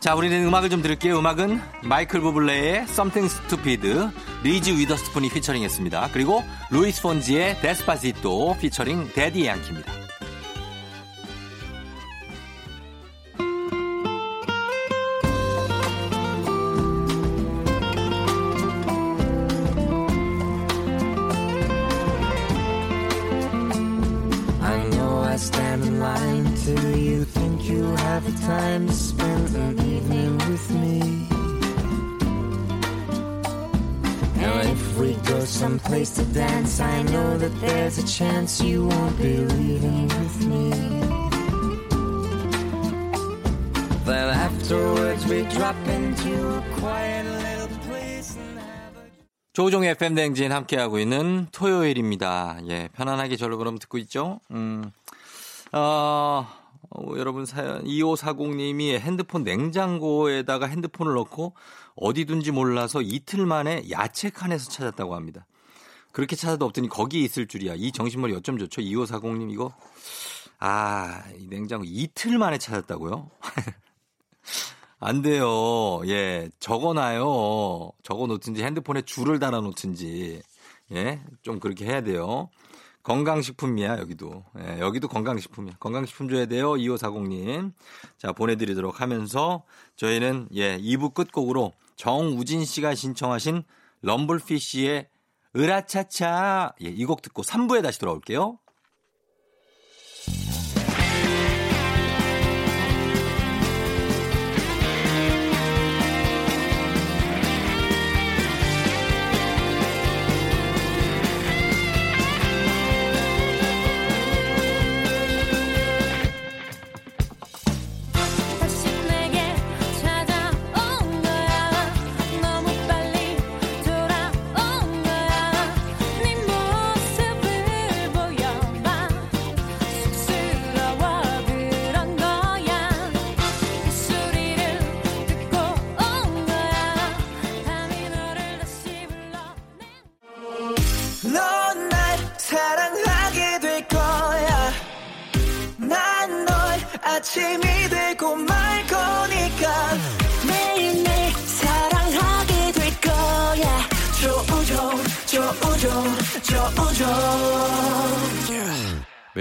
자, 0.00 0.14
우리는 0.14 0.46
음악을 0.46 0.70
좀 0.70 0.80
들을게요. 0.80 1.18
음악은 1.18 1.60
마이클 1.82 2.20
부블레의 2.20 2.82
Something 2.82 3.34
Stupid, 3.34 4.08
리즈 4.42 4.70
위더스푼이 4.70 5.28
피처링했습니다. 5.28 6.10
그리고 6.12 6.42
루이스 6.70 7.02
폰지의 7.02 7.60
Despacito 7.60 8.56
피처링 8.58 9.10
대디 9.12 9.46
양키입니다. 9.46 9.97
Place 35.88 36.10
to 36.10 36.24
dance. 36.32 36.80
I 36.80 37.02
know 37.02 37.38
that 37.38 37.52
there's 37.60 37.98
a 37.98 38.06
chance 38.06 38.60
you 38.62 38.86
won't 38.86 39.16
be 39.16 39.36
leaving 39.38 40.06
with 40.08 40.46
me. 40.46 40.70
Then 44.04 44.28
afterwards 44.28 45.26
we 45.26 45.42
drop 45.48 45.76
into 45.88 46.34
a 46.56 46.62
quiet 46.80 47.24
little 47.26 47.68
place. 47.88 48.38
조종의 49.54 49.90
FM 49.92 50.14
댕진 50.14 50.52
함께하고 50.52 50.98
있는 50.98 51.48
토요일입니다. 51.50 52.58
예, 52.68 52.88
편안하게 52.94 53.36
저를 53.36 53.56
그럼 53.56 53.78
듣고 53.78 53.98
있죠? 53.98 54.40
음, 54.52 54.92
어, 55.72 56.46
어, 56.90 57.12
여러분 57.16 57.44
사연 57.44 57.84
2540님이 57.84 58.98
핸드폰 58.98 59.44
냉장고에다가 59.44 60.66
핸드폰을 60.66 61.14
넣고 61.14 61.54
어디 61.94 62.24
둔지 62.24 62.50
몰라서 62.50 63.02
이틀 63.02 63.46
만에 63.46 63.84
야채 63.90 64.30
칸에서 64.30 64.70
찾았다고 64.70 65.14
합니다. 65.14 65.46
그렇게 66.12 66.36
찾아도 66.36 66.64
없더니 66.64 66.88
거기에 66.88 67.22
있을 67.22 67.46
줄이야. 67.46 67.74
이 67.76 67.92
정신머리 67.92 68.34
어쩜 68.34 68.58
좋죠? 68.58 68.80
2540님 68.80 69.52
이거 69.52 69.72
아, 70.58 71.22
이 71.38 71.46
냉장고 71.48 71.84
이틀 71.86 72.38
만에 72.38 72.58
찾았다고요? 72.58 73.30
안 75.00 75.22
돼요. 75.22 76.00
예, 76.06 76.48
적어놔요. 76.58 77.92
적어놓든지 78.02 78.64
핸드폰에 78.64 79.02
줄을 79.02 79.38
달아놓든지. 79.38 80.42
예, 80.92 81.20
좀 81.42 81.60
그렇게 81.60 81.84
해야 81.84 82.00
돼요. 82.00 82.48
건강식품이야, 83.08 83.98
여기도. 84.00 84.44
예, 84.58 84.80
여기도 84.80 85.08
건강식품이야. 85.08 85.76
건강식품 85.80 86.28
줘야 86.28 86.44
돼요. 86.44 86.72
2540님. 86.72 87.72
자, 88.18 88.32
보내드리도록 88.32 89.00
하면서 89.00 89.64
저희는 89.96 90.48
예, 90.54 90.76
2부 90.76 91.14
끝곡으로 91.14 91.72
정우진 91.96 92.66
씨가 92.66 92.94
신청하신 92.94 93.62
럼블피쉬의 94.02 95.08
으라차차. 95.56 96.74
예, 96.82 96.88
이 96.88 97.06
곡 97.06 97.22
듣고 97.22 97.40
3부에 97.42 97.82
다시 97.82 97.98
돌아올게요. 97.98 98.58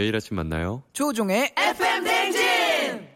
매일 0.08 0.16
아침 0.16 0.38
만나요. 0.38 0.84
조종의 0.94 1.54
FM 1.58 2.04
댕진. 2.06 3.08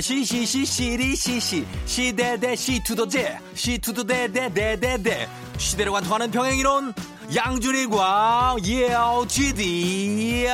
시시시시 0.00 0.64
시리 0.64 1.16
시시 1.16 1.66
시대대 1.86 2.54
시투도제 2.54 3.38
시투도대대대대대 3.54 5.28
시대를 5.58 5.92
관통하는 5.92 6.30
평행이론 6.30 6.94
양준일과 7.34 8.56
yeah 8.64 9.26
GD 9.26 10.48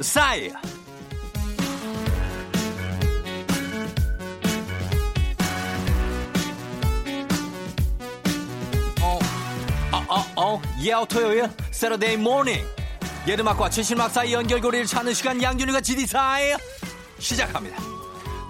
사이. 0.00 0.50
어, 9.00 9.18
어, 9.92 10.06
어, 10.08 10.24
어, 10.36 10.62
yeah 10.82 11.04
토요일 11.04 11.48
Saturday 11.70 12.16
morning 12.16 12.66
옛 13.28 13.39
음악과 13.39 13.70
최신 13.70 13.92
음악 13.92 14.10
사이 14.10 14.32
연결고리를 14.32 14.86
찾는 14.86 15.14
시간 15.14 15.40
양준일과 15.40 15.80
GD 15.80 16.04
사이. 16.04 16.52
시작합니다. 17.20 17.76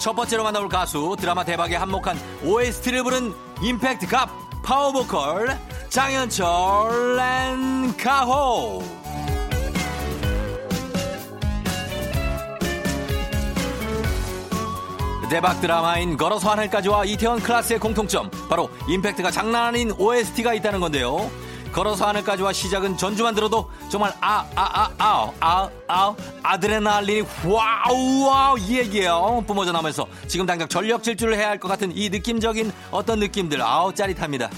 첫 0.00 0.14
번째로 0.14 0.42
만나볼 0.44 0.70
가수 0.70 1.16
드라마 1.20 1.44
대박에 1.44 1.76
한몫한 1.76 2.18
OST를 2.44 3.02
부른 3.02 3.34
임팩트 3.60 4.06
갑 4.06 4.30
파워보컬 4.62 5.67
장현철 5.88 7.16
랜카호 7.16 8.82
대박 15.30 15.60
드라마인 15.60 16.16
걸어서 16.16 16.50
하늘까지와 16.50 17.04
이태원 17.04 17.40
클라스의 17.40 17.78
공통점 17.78 18.30
바로 18.48 18.70
임팩트가 18.88 19.30
장난 19.30 19.66
아닌 19.66 19.92
OST가 19.92 20.54
있다는 20.54 20.80
건데요. 20.80 21.30
걸어서 21.70 22.06
하늘까지와 22.08 22.54
시작은 22.54 22.96
전주만 22.96 23.34
들어도 23.34 23.68
정말 23.90 24.10
아 24.22 24.46
아 24.56 24.88
아 24.98 25.30
아 25.38 25.68
아 25.86 26.14
아드레날린이 26.42 27.26
와우 27.44 28.24
와우 28.26 28.58
얘기예요. 28.58 29.44
뿜어져 29.46 29.72
나면서 29.72 30.06
지금 30.26 30.46
당장 30.46 30.66
전력 30.66 31.02
질주를 31.02 31.36
해야 31.36 31.50
할 31.50 31.58
것 31.58 31.68
같은 31.68 31.94
이 31.94 32.08
느낌적인 32.08 32.72
어떤 32.90 33.20
느낌들 33.20 33.60
아우 33.60 33.92
짜릿합니다. 33.92 34.48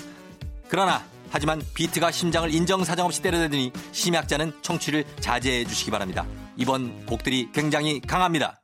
그러나 0.68 1.02
하지만 1.30 1.62
비트가 1.74 2.10
심장을 2.10 2.52
인정사정 2.52 3.06
없이 3.06 3.22
때려대더니 3.22 3.72
심약자는 3.92 4.52
청취를 4.62 5.04
자제해 5.20 5.64
주시기 5.64 5.90
바랍니다. 5.90 6.26
이번 6.56 7.06
곡들이 7.06 7.48
굉장히 7.52 8.00
강합니다. 8.00 8.60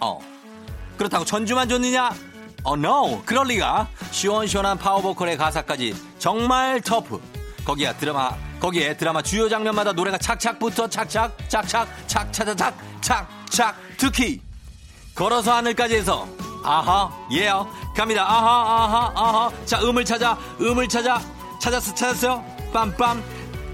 어. 0.00 0.18
그렇다고 0.96 1.24
전주만 1.24 1.68
줬느냐? 1.68 2.10
어, 2.62 2.74
no. 2.76 3.22
그럴 3.24 3.48
리가. 3.48 3.88
시원시원한 4.10 4.78
파워보컬의 4.78 5.36
가사까지 5.36 5.94
정말 6.18 6.80
터프. 6.80 7.20
거기에 7.64 7.96
드라마, 7.96 8.30
거기에 8.60 8.96
드라마 8.96 9.22
주요 9.22 9.48
장면마다 9.48 9.92
노래가 9.92 10.18
착착부터 10.18 10.88
착착, 10.88 11.48
착착, 11.48 11.88
착착착착, 12.06 12.76
착착. 13.00 13.76
특히, 13.96 14.40
걸어서 15.14 15.54
하늘까지 15.54 15.96
해서, 15.96 16.28
아하, 16.62 17.10
예요. 17.32 17.66
갑니다. 17.96 18.24
아하, 18.24 18.84
아하, 18.84 19.12
아하. 19.14 19.64
자, 19.64 19.80
음을 19.82 20.04
찾아, 20.04 20.36
음을 20.60 20.88
찾아. 20.88 21.20
찾았어, 21.64 21.94
찾았어요? 21.94 22.44
빰빰. 22.74 23.22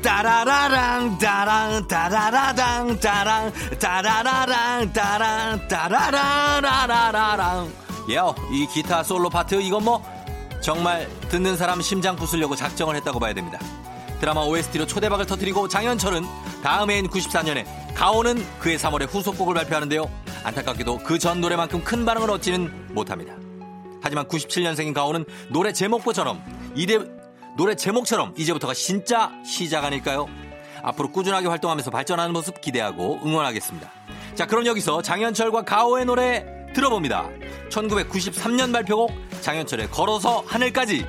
따라라랑 0.01 1.19
따랑 1.19 1.89
따라라랑 1.89 3.01
따랑 3.01 3.53
따라라랑 3.81 4.93
따랑 4.93 5.69
따라라라라랑. 5.69 7.73
예요 8.09 8.33
이 8.53 8.65
기타 8.69 9.03
솔로 9.03 9.29
파트 9.29 9.57
이건 9.61 9.85
뭐? 9.85 10.05
정말 10.61 11.09
듣는 11.31 11.57
사람 11.57 11.83
심장 11.83 12.15
부수려고 12.15 12.55
작정을 12.55 12.95
했다고 12.95 13.19
봐야 13.19 13.35
됩니다. 13.35 13.59
드라마 14.21 14.43
OST로 14.43 14.87
초대박을 14.87 15.27
터뜨리고 15.27 15.67
장현철은 15.67 16.25
다음 16.63 16.93
해인 16.93 17.09
94년에 17.09 17.67
가오는 17.97 18.47
그의 18.61 18.79
3월에 18.79 19.09
후속곡을 19.11 19.55
발표하는데요. 19.55 20.09
안타깝게도 20.45 20.99
그 20.99 21.19
전 21.19 21.41
노래만큼 21.41 21.83
큰 21.83 22.05
반응을 22.05 22.31
얻지는 22.31 22.95
못합니다. 22.95 23.35
하지만 24.01 24.29
97년생인 24.29 24.95
가오는 24.95 25.25
노래 25.49 25.73
제목부처럼 25.73 26.41
이대 26.77 27.01
노래 27.57 27.75
제목처럼 27.75 28.35
이제부터가 28.37 28.75
진짜 28.75 29.33
시작 29.45 29.85
아닐까요? 29.85 30.27
앞으로 30.83 31.11
꾸준하게 31.11 31.49
활동하면서 31.49 31.91
발전하는 31.91 32.33
모습 32.33 32.61
기대하고 32.61 33.21
응원하겠습니다. 33.25 33.91
자, 34.35 34.47
그럼 34.47 34.67
여기서 34.67 35.03
장현철과 35.03 35.63
가오의 35.63 36.07
노래 36.07 36.47
들어봅니다. 36.75 37.29
1993년 37.71 38.73
발표곡 38.73 39.13
장현철의 39.41 39.91
걸어서 39.91 40.43
하늘까지 40.47 41.05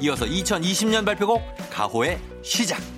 이어서 0.00 0.26
2020년 0.26 1.04
발표곡 1.04 1.42
가호의 1.70 2.20
시작. 2.42 2.95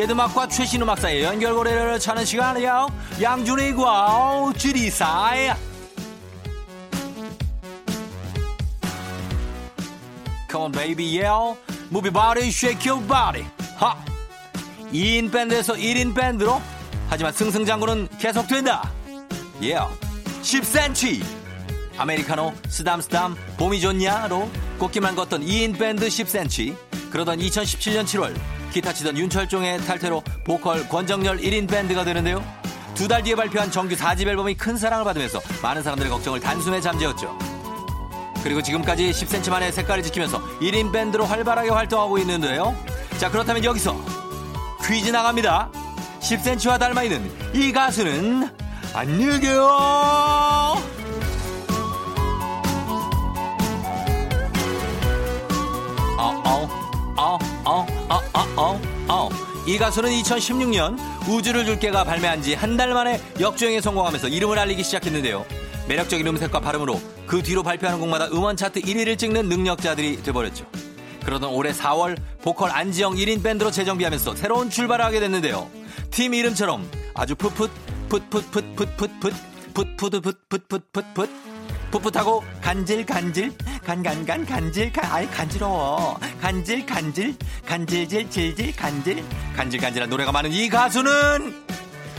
예드막과 0.00 0.48
최신 0.48 0.80
음악 0.80 0.98
사이의 0.98 1.24
연결고리를 1.24 1.98
찾는 1.98 2.24
시간이요 2.24 2.88
양준이과 3.20 4.52
지리사이 4.56 5.50
Come 10.50 10.64
on 10.64 10.72
baby 10.72 11.20
yeah. 11.22 11.58
Move 11.90 12.10
하! 13.76 13.96
2인 14.92 15.30
밴드에서 15.30 15.74
1인 15.74 16.14
밴드로 16.14 16.60
하지만 17.08 17.32
승승장구는 17.32 18.08
계속된다. 18.18 18.90
Yeah. 19.60 19.86
10cm 20.42 21.22
아메리카노 21.98 22.54
쓰담쓰담 22.68 23.36
봄이 23.58 23.80
좋냐로 23.80 24.48
꽃기만 24.78 25.14
걷던 25.14 25.44
2인 25.44 25.78
밴드 25.78 26.08
10cm 26.08 26.74
그러던 27.10 27.38
2017년 27.38 28.04
7월 28.04 28.59
기타 28.70 28.92
치던 28.92 29.16
윤철종의 29.18 29.78
탈퇴로 29.82 30.22
보컬 30.44 30.88
권정열 30.88 31.38
1인 31.38 31.68
밴드가 31.68 32.04
되는데요. 32.04 32.44
두 32.94 33.08
달 33.08 33.22
뒤에 33.22 33.34
발표한 33.34 33.70
정규 33.70 33.94
4집 33.96 34.26
앨범이 34.28 34.54
큰 34.54 34.76
사랑을 34.76 35.04
받으면서 35.04 35.40
많은 35.62 35.82
사람들의 35.82 36.10
걱정을 36.10 36.40
단숨에 36.40 36.80
잠재웠죠. 36.80 37.36
그리고 38.42 38.62
지금까지 38.62 39.10
10cm 39.10 39.50
만의 39.50 39.72
색깔을 39.72 40.02
지키면서 40.02 40.40
1인 40.60 40.92
밴드로 40.92 41.24
활발하게 41.24 41.70
활동하고 41.70 42.18
있는데요. 42.18 42.74
자 43.18 43.30
그렇다면 43.30 43.64
여기서 43.64 43.96
퀴즈 44.86 45.10
나갑니다. 45.10 45.70
10cm와 46.20 46.78
닮아 46.78 47.02
있는 47.04 47.30
이 47.54 47.72
가수는 47.72 48.48
안녕하세요. 48.92 49.62
어, 56.18 56.42
어, 56.44 56.68
어, 57.16 57.38
어, 57.64 57.86
어, 58.08 58.14
어, 58.34 58.40
어, 58.56 58.80
어. 59.08 59.28
이 59.66 59.76
가수는 59.78 60.10
2016년 60.10 60.98
우주를 61.28 61.64
줄게가 61.66 62.04
발매한 62.04 62.42
지 62.42 62.54
한 62.54 62.76
달 62.76 62.94
만에 62.94 63.20
역주행에 63.38 63.80
성공하면서 63.80 64.28
이름을 64.28 64.58
알리기 64.58 64.82
시작했는데요. 64.82 65.44
매력적인 65.88 66.26
음색과 66.26 66.60
발음으로 66.60 67.00
그 67.26 67.42
뒤로 67.42 67.62
발표하는 67.62 68.00
곡마다 68.00 68.26
음원 68.28 68.56
차트 68.56 68.80
1위를 68.80 69.18
찍는 69.18 69.48
능력자들이 69.48 70.22
돼버렸죠. 70.22 70.64
그러던 71.24 71.50
올해 71.50 71.72
4월 71.72 72.16
보컬 72.42 72.70
안지영 72.70 73.14
1인 73.16 73.42
밴드로 73.42 73.70
재정비하면서 73.70 74.36
새로운 74.36 74.70
출발을 74.70 75.04
하게 75.04 75.20
됐는데요. 75.20 75.68
팀 76.10 76.32
이름처럼 76.32 76.88
아주 77.14 77.34
풋풋 77.34 77.70
풋풋풋풋풋풋 78.08 79.32
풋풋풋풋풋풋풋 79.74 81.14
풋 81.14 81.30
풋하고 81.98 82.44
간질 82.60 83.04
간질 83.04 83.52
간간간 83.84 84.46
간질 84.46 84.92
간 84.92 85.10
아이 85.10 85.26
간지러워. 85.28 86.18
간질 86.40 86.86
간질 86.86 87.36
간질질 87.66 88.30
질질 88.30 88.76
간질. 88.76 89.24
간질간질한 89.56 90.08
노래가 90.08 90.30
많은 90.32 90.52
이 90.52 90.68
가수는 90.68 91.64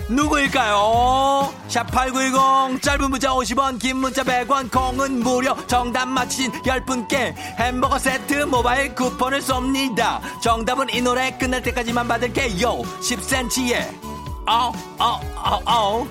누구일까요? 0.09 1.53
샵8910 1.69 2.81
짧은 2.81 3.09
문자 3.09 3.29
50원 3.29 3.79
긴 3.79 3.97
문자 3.97 4.23
100원 4.23 4.69
콩은 4.69 5.19
무료. 5.19 5.55
정답 5.67 6.07
맞히신 6.07 6.51
10분께 6.51 7.33
햄버거 7.57 7.97
세트 7.97 8.43
모바일 8.43 8.93
쿠폰을 8.93 9.39
쏩니다. 9.39 10.19
정답은 10.41 10.87
이 10.93 11.01
노래 11.01 11.31
끝날 11.37 11.61
때까지만 11.61 12.07
받을게요. 12.09 12.81
10cm의 12.81 14.11
어어어어 14.47 16.07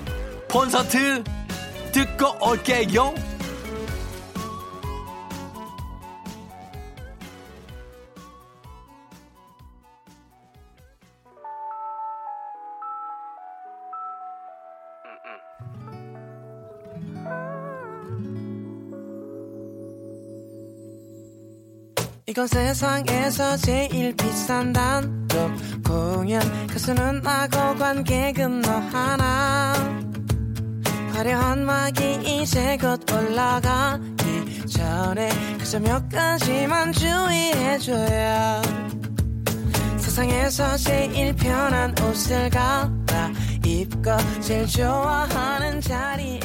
콘서트 0.49 1.23
듣고 1.91 2.33
올게요 2.39 3.13
이건 22.31 22.47
세상에서 22.47 23.57
제일 23.57 24.15
비싼 24.15 24.71
단독 24.71 25.51
공연 25.85 26.41
가수는 26.67 27.19
나고 27.21 27.77
관객은 27.77 28.61
너 28.61 28.71
하나. 28.71 29.73
화려한 31.11 31.65
막이 31.65 32.21
이제 32.23 32.77
곧 32.77 33.01
올라가기 33.11 34.65
전에 34.65 35.29
그저 35.57 35.81
몇 35.81 36.07
가지만 36.07 36.93
주의해줘요 36.93 38.61
세상에서 39.97 40.77
제일 40.77 41.35
편한 41.35 41.93
옷을 41.99 42.49
갈아 42.49 43.29
입고 43.65 44.09
제일 44.39 44.65
좋아하는 44.67 45.81
자리에 45.81 46.39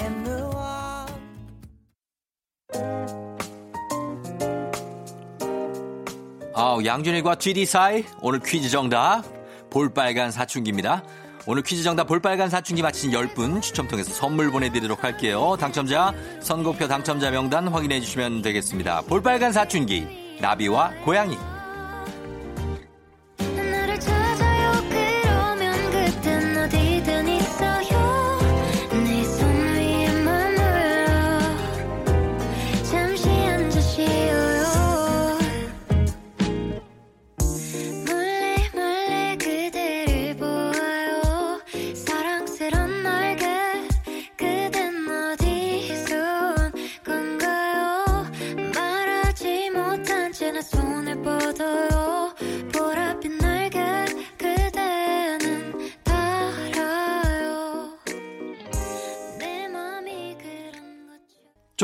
아, 6.59 6.79
양준일과 6.83 7.35
GD 7.35 7.67
사이 7.67 8.03
오늘 8.23 8.41
퀴즈 8.41 8.71
정답 8.71 9.25
볼빨간 9.69 10.31
사춘기입니다. 10.31 11.03
오늘 11.47 11.63
퀴즈 11.63 11.83
정답 11.83 12.05
볼빨간 12.05 12.49
사춘기 12.49 12.81
맞힌 12.81 13.11
10분 13.11 13.61
추첨 13.61 13.87
통해서 13.87 14.11
선물 14.11 14.51
보내드리도록 14.51 15.05
할게요. 15.05 15.59
당첨자 15.61 16.15
선곡표 16.41 16.89
당첨자 16.89 17.31
명단 17.31 17.69
확인해 17.69 18.01
주시면 18.01 18.41
되겠습니다. 18.41 19.03
볼빨간 19.03 19.53
사춘기 19.53 20.07
나비와 20.41 20.93
고양이 21.05 21.37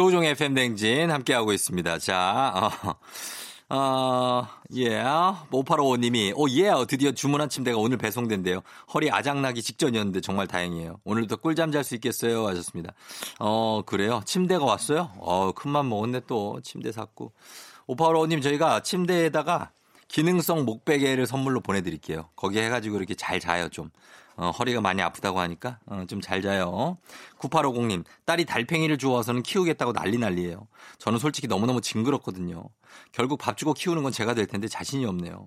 조우종의 0.03 0.31
FM 0.33 0.55
댕진 0.55 1.13
함께하고 1.13 1.53
있습니다. 1.53 1.99
자, 2.01 2.53
어, 3.69 3.77
어, 3.77 4.49
예. 4.75 5.01
5855님이, 5.53 6.33
오, 6.35 6.49
예. 6.51 6.73
드디어 6.89 7.13
주문한 7.13 7.49
침대가 7.49 7.79
오늘 7.79 7.99
배송된대요. 7.99 8.63
허리 8.93 9.13
아작나기 9.13 9.63
직전이었는데 9.63 10.21
정말 10.21 10.49
다행이에요. 10.49 10.99
오늘도 11.05 11.37
꿀잠 11.37 11.71
잘 11.71 11.85
수 11.85 11.95
있겠어요. 11.95 12.49
하셨습니다. 12.49 12.95
어, 13.39 13.83
그래요. 13.87 14.23
침대가 14.25 14.65
왔어요? 14.65 15.13
어, 15.19 15.53
큰맘 15.53 15.89
먹었네 15.89 16.23
또. 16.27 16.61
침대 16.65 16.91
샀고. 16.91 17.33
5855님, 17.87 18.43
저희가 18.43 18.83
침대에다가 18.83 19.71
기능성 20.09 20.65
목베개를 20.65 21.29
선물로 21.29 21.61
보내드릴게요. 21.61 22.29
거기에 22.35 22.65
해가지고 22.65 22.97
이렇게 22.97 23.15
잘 23.15 23.39
자요, 23.39 23.69
좀. 23.69 23.91
어, 24.37 24.51
허리가 24.51 24.81
많이 24.81 25.03
아프다고 25.03 25.41
하니까 25.41 25.79
어, 25.87 26.05
좀 26.09 26.21
잘 26.21 26.43
자요. 26.43 26.99
9850님, 27.39 28.05
딸이 28.25 28.45
달팽이를 28.45 28.97
주워서는 28.99 29.43
키우겠다고 29.43 29.93
난리 29.93 30.19
난리예요. 30.19 30.67
저는 30.99 31.19
솔직히 31.19 31.49
너무너무 31.49 31.81
징그럽거든요. 31.81 32.65
결국 33.13 33.39
밥 33.39 33.57
주고 33.57 33.75
키우는 33.75 34.03
건 34.03 34.13
제가 34.13 34.35
될 34.35 34.47
텐데 34.47 34.69
자신이 34.69 35.05
없네요. 35.05 35.47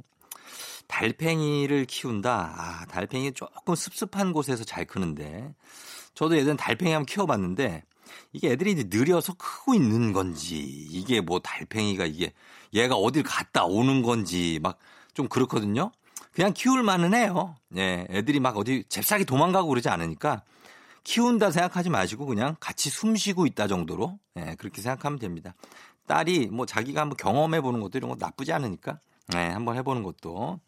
달팽이를 0.87 1.85
키운다. 1.85 2.55
아, 2.57 2.85
달팽이 2.87 3.33
조금 3.33 3.75
습습한 3.75 4.33
곳에서 4.33 4.63
잘 4.63 4.85
크는데. 4.85 5.53
저도 6.13 6.37
예전에 6.37 6.55
달팽이 6.57 6.91
한번 6.91 7.05
키워봤는데 7.05 7.83
이게 8.33 8.51
애들이 8.51 8.75
느려서 8.75 9.33
크고 9.33 9.73
있는 9.73 10.13
건지 10.13 10.57
이게 10.59 11.21
뭐 11.21 11.39
달팽이가 11.39 12.05
이게 12.05 12.33
얘가 12.73 12.95
어딜 12.95 13.23
갔다 13.23 13.65
오는 13.65 14.01
건지 14.01 14.59
막 14.61 14.77
좀 15.15 15.27
그렇거든요. 15.27 15.91
그냥 16.35 16.51
키울 16.53 16.83
만은 16.83 17.13
해요. 17.13 17.55
예, 17.77 18.05
애들이 18.09 18.41
막 18.41 18.57
어디 18.57 18.83
잽싸게 18.89 19.23
도망가고 19.23 19.69
그러지 19.69 19.87
않으니까 19.87 20.43
키운다 21.05 21.49
생각하지 21.49 21.89
마시고 21.89 22.25
그냥 22.25 22.57
같이 22.59 22.89
숨 22.89 23.15
쉬고 23.15 23.45
있다 23.45 23.67
정도로 23.67 24.19
예, 24.35 24.55
그렇게 24.59 24.81
생각하면 24.81 25.17
됩니다. 25.17 25.55
딸이 26.07 26.47
뭐 26.47 26.65
자기가 26.65 27.01
한번 27.01 27.15
경험해 27.15 27.61
보는 27.61 27.79
것도 27.79 27.97
이런 27.97 28.09
거 28.09 28.17
나쁘지 28.19 28.51
않으니까 28.51 28.99
예, 29.33 29.37
한번 29.37 29.77
해보는 29.77 30.03
것도 30.03 30.35
어, 30.35 30.59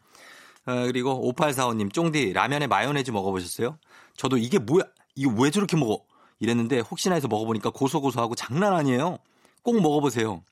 그리고 0.66 1.34
5845님 1.34 1.92
쫑디 1.94 2.32
라면에 2.32 2.68
마요네즈 2.68 3.12
먹어보셨어요? 3.12 3.78
저도 4.16 4.38
이게 4.38 4.60
뭐야 4.60 4.86
이거 5.16 5.34
왜 5.38 5.52
저렇게 5.52 5.76
먹어 5.76 6.02
이랬는데 6.40 6.80
혹시나 6.80 7.16
해서 7.16 7.28
먹어보니까 7.28 7.72
고소고소하고 7.72 8.36
장난 8.36 8.74
아니에요. 8.74 9.18
꼭 9.64 9.82
먹어보세요. 9.82 10.44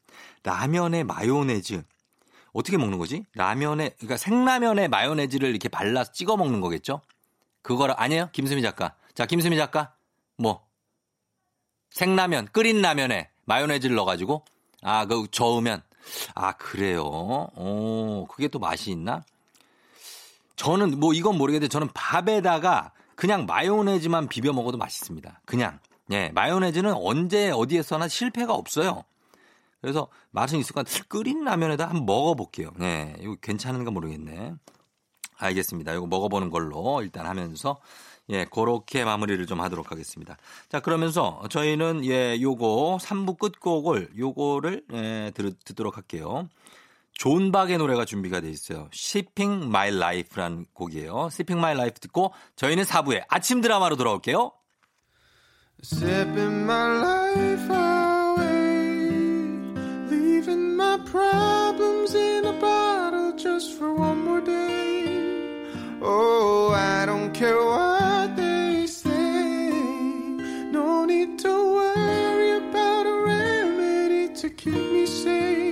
라면에 0.44 1.06
마요네즈 1.06 1.84
어떻게 2.56 2.78
먹는 2.78 2.98
거지? 2.98 3.26
라면에 3.36 3.90
그러니까 3.98 4.16
생라면에 4.16 4.88
마요네즈를 4.88 5.50
이렇게 5.50 5.68
발라서 5.68 6.14
찍어 6.14 6.38
먹는 6.38 6.62
거겠죠? 6.62 7.02
그거를 7.62 7.94
아니에요? 7.98 8.30
김수미 8.32 8.62
작가. 8.62 8.96
자, 9.14 9.26
김수미 9.26 9.58
작가. 9.58 9.94
뭐 10.38 10.66
생라면 11.92 12.48
끓인 12.54 12.82
라면에 12.82 13.30
마요네즈를 13.44 13.98
넣어 13.98 14.06
가지고 14.06 14.46
아, 14.82 15.06
그 15.06 15.28
저으면 15.32 15.84
아, 16.34 16.54
그래요. 16.54 17.04
어, 17.06 18.26
그게 18.30 18.48
또 18.48 18.60
맛이 18.60 18.90
있나? 18.90 19.24
저는 20.56 20.98
뭐 20.98 21.14
이건 21.14 21.38
모르겠는데 21.38 21.70
저는 21.70 21.90
밥에다가 21.94 22.94
그냥 23.16 23.46
마요네즈만 23.46 24.30
비벼 24.30 24.54
먹어도 24.54 24.78
맛있습니다. 24.78 25.42
그냥. 25.46 25.80
예, 26.12 26.30
마요네즈는 26.30 26.94
언제 26.94 27.52
어디에서나 27.52 28.08
실패가 28.08 28.54
없어요. 28.54 29.04
그래서 29.86 30.08
맛은 30.32 30.58
있을 30.58 30.74
것 30.74 30.84
같아요. 30.84 31.04
끓인 31.08 31.44
라면에다 31.44 31.86
한번 31.86 32.08
먹어볼게요. 32.08 32.72
네, 32.78 33.16
이거 33.20 33.36
괜찮은가 33.40 33.92
모르겠네. 33.92 34.56
알겠습니다. 35.38 35.94
이거 35.94 36.08
먹어보는 36.08 36.50
걸로 36.50 37.04
일단 37.04 37.28
하면서 37.28 37.80
예, 38.30 38.46
그렇게 38.46 39.06
마무리를 39.06 39.46
좀 39.46 39.62
하도록 39.62 39.92
하겠습니다. 39.92 40.38
자, 40.70 40.80
그러면서 40.80 41.44
저희는 41.52 42.04
예, 42.06 42.42
요거 42.42 42.98
3부 43.00 43.38
끝곡을 43.38 44.14
요거를 44.18 44.86
예, 44.94 45.32
들, 45.36 45.54
듣도록 45.64 45.98
할게요. 45.98 46.50
존 47.12 47.52
박의 47.52 47.78
노래가 47.78 48.06
준비가 48.06 48.40
돼 48.40 48.50
있어요. 48.50 48.90
Sipping 48.92 49.66
My 49.66 49.90
Life라는 49.90 50.66
곡이에요. 50.74 51.28
Sipping 51.32 51.60
My 51.60 51.76
Life 51.76 52.00
듣고 52.00 52.34
저희는 52.56 52.86
4부에 52.86 53.24
아침 53.30 53.62
드라마로 53.62 53.98
돌아올게요. 53.98 54.52
Sipping 55.84 56.64
my 56.64 56.98
life 56.98 57.95
problems 61.06 62.16
in 62.16 62.46
a 62.46 62.54
bottle 62.54 63.32
just 63.34 63.78
for 63.78 63.94
one 63.94 64.24
more 64.26 64.42
day. 64.42 65.66
Oh, 66.02 66.72
I 66.72 67.06
don't 67.06 67.34
care 67.34 67.64
what 67.64 68.36
they 68.36 68.86
say, 68.88 69.70
no 70.72 71.06
need 71.06 71.40
to 71.40 71.50
worry 71.50 72.58
about 72.58 73.06
a 73.06 73.16
remedy 73.26 74.34
to 74.36 74.50
keep 74.50 74.74
me 74.74 75.06
sane. 75.06 75.65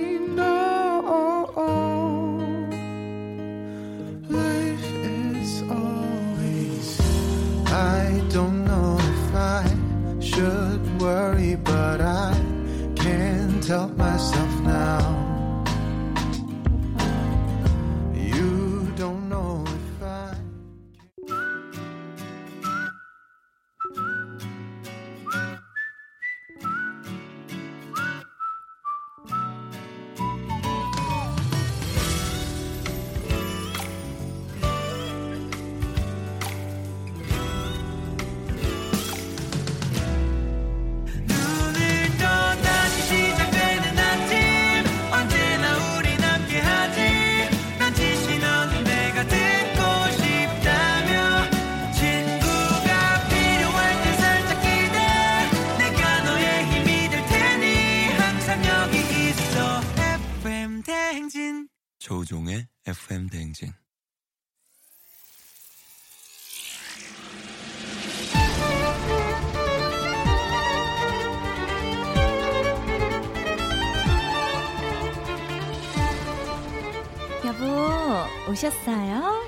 오셨어요? 78.64 79.44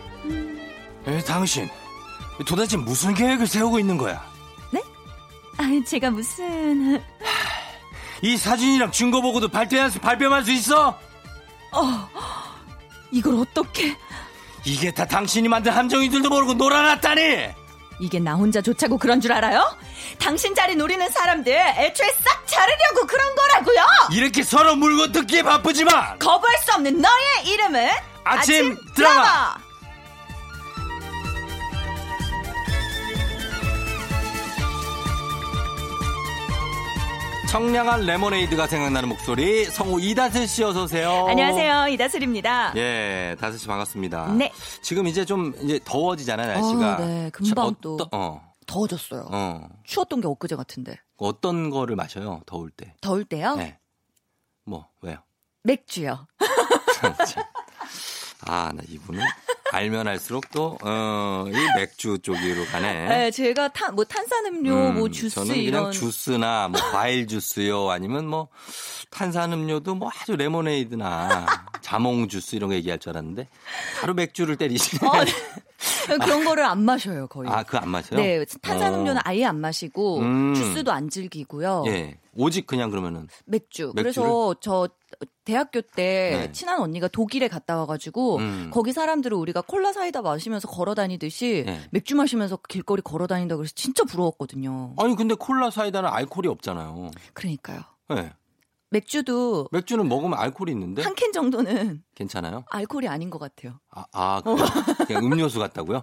에, 1.06 1.18
당신 1.24 1.68
도대체 2.46 2.76
무슨 2.76 3.14
계획을 3.14 3.46
세우고 3.46 3.78
있는 3.78 3.96
거야? 3.96 4.24
아, 5.58 5.62
제가 5.86 6.10
무슨 6.10 7.02
이 8.20 8.36
사진이랑 8.36 8.92
증거 8.92 9.22
보고도 9.22 9.48
발표할 9.48 9.90
수, 9.90 9.98
발뺌할 9.98 10.44
수 10.44 10.52
있어? 10.52 10.98
이걸 13.10 13.36
어떻게 13.36 13.96
이게 14.64 14.92
다 14.92 15.06
당신이 15.06 15.48
만든 15.48 15.72
함정이들도 15.72 16.28
모르고 16.28 16.54
놀아놨다니! 16.54 17.48
이게 18.00 18.18
나 18.18 18.34
혼자 18.34 18.60
좋자고 18.60 18.98
그런 18.98 19.18
줄 19.18 19.32
알아요? 19.32 19.74
당신 20.18 20.54
자리 20.54 20.76
노리는 20.76 21.08
사람들 21.08 21.50
애초에 21.54 22.12
싹 22.22 22.46
자르려고 22.46 23.06
그런 23.06 23.34
거라고요. 23.34 23.80
이렇게 24.12 24.42
서로 24.42 24.76
물고 24.76 25.10
뜯기에 25.10 25.42
바쁘지만 25.42 26.18
거부할 26.18 26.58
수 26.58 26.74
없는 26.74 27.00
너의 27.00 27.46
이름은 27.46 27.88
아침 28.28 28.76
드라마. 28.92 29.54
청량한 37.48 38.00
레모네이드가 38.00 38.66
생각나는 38.66 39.08
목소리 39.08 39.64
성우 39.66 40.00
이다슬 40.00 40.48
씨 40.48 40.64
어서 40.64 40.82
오세요. 40.82 41.26
안녕하세요 41.28 41.86
이다슬입니다. 41.88 42.72
예, 42.76 43.36
다슬 43.38 43.60
씨 43.60 43.68
반갑습니다. 43.68 44.32
네. 44.34 44.52
지금 44.82 45.06
이제 45.06 45.24
좀 45.24 45.54
이제 45.62 45.78
더워지잖아요 45.84 46.48
날씨가. 46.48 46.94
어, 46.96 46.98
네, 46.98 47.30
금방 47.30 47.74
저, 47.80 47.80
또. 47.80 47.98
어, 48.10 48.42
더워졌어요. 48.66 49.28
어. 49.30 49.68
추웠던 49.84 50.20
게 50.20 50.26
엊그제 50.26 50.56
같은데. 50.56 50.98
어떤 51.16 51.70
거를 51.70 51.94
마셔요? 51.94 52.40
더울 52.44 52.70
때. 52.70 52.92
더울 53.00 53.24
때요? 53.24 53.54
네. 53.54 53.78
뭐 54.64 54.88
왜요? 55.00 55.18
맥주요. 55.62 56.26
아, 58.46 58.72
나 58.74 58.82
이분은 58.88 59.20
알면 59.72 60.06
알수록 60.06 60.50
또, 60.52 60.78
어, 60.82 61.44
이 61.48 61.52
맥주 61.76 62.18
쪽으로 62.20 62.64
가네. 62.66 63.08
네, 63.08 63.30
제가 63.30 63.68
탄, 63.68 63.94
뭐 63.94 64.04
탄산음료, 64.04 64.72
음, 64.72 64.94
뭐 64.98 65.10
주스 65.10 65.34
저는 65.34 65.48
그냥 65.48 65.62
이런. 65.64 65.92
주스나 65.92 66.68
뭐 66.68 66.80
과일 66.92 67.26
주스요 67.26 67.90
아니면 67.90 68.26
뭐 68.26 68.48
탄산음료도 69.10 69.94
뭐 69.96 70.10
아주 70.14 70.36
레모네이드나 70.36 71.46
자몽 71.80 72.28
주스 72.28 72.56
이런 72.56 72.70
거 72.70 72.76
얘기할 72.76 72.98
줄 72.98 73.10
알았는데 73.10 73.48
바로 74.00 74.14
맥주를 74.14 74.56
때리시네. 74.56 75.06
어, 75.08 75.24
네. 75.24 75.32
그런 76.24 76.44
거를 76.44 76.64
안 76.64 76.82
마셔요 76.82 77.26
거의. 77.26 77.50
아, 77.50 77.62
그거 77.62 77.78
안 77.78 77.88
마셔요? 77.88 78.20
네, 78.20 78.44
탄산음료는 78.62 79.18
어. 79.18 79.20
아예 79.24 79.44
안 79.44 79.60
마시고 79.60 80.20
음. 80.20 80.54
주스도 80.54 80.92
안 80.92 81.10
즐기고요. 81.10 81.84
예. 81.88 82.18
오직 82.34 82.66
그냥 82.66 82.90
그러면은 82.90 83.28
맥주. 83.46 83.92
맥주를? 83.94 84.02
그래서 84.02 84.54
저 84.60 84.88
대학교 85.46 85.80
때 85.80 86.38
네. 86.46 86.52
친한 86.52 86.80
언니가 86.80 87.06
독일에 87.08 87.46
갔다 87.48 87.76
와가지고 87.78 88.36
음. 88.38 88.70
거기 88.72 88.92
사람들은 88.92 89.38
우리가 89.38 89.62
콜라 89.62 89.92
사이다 89.92 90.20
마시면서 90.20 90.66
걸어 90.68 90.94
다니듯이 90.94 91.62
네. 91.64 91.80
맥주 91.92 92.16
마시면서 92.16 92.58
길거리 92.68 93.00
걸어 93.00 93.28
다닌다 93.28 93.56
그래서 93.56 93.72
진짜 93.74 94.02
부러웠거든요. 94.04 94.94
아니 94.98 95.14
근데 95.14 95.34
콜라 95.36 95.70
사이다는 95.70 96.10
알코올이 96.10 96.48
없잖아요. 96.48 97.10
그러니까요. 97.32 97.80
예. 98.10 98.32
맥주도 98.90 99.68
맥주는 99.72 100.06
먹으면 100.08 100.38
알코올이 100.38 100.72
있는데 100.72 101.02
한 101.02 101.14
캔 101.14 101.32
정도는 101.32 102.02
괜찮아요? 102.14 102.64
알코올이 102.70 103.06
아닌 103.08 103.30
것 103.30 103.38
같아요. 103.38 103.78
아, 103.90 104.04
아? 104.12 104.42
그냥 105.06 105.24
음료수 105.24 105.58
같다고요? 105.60 106.02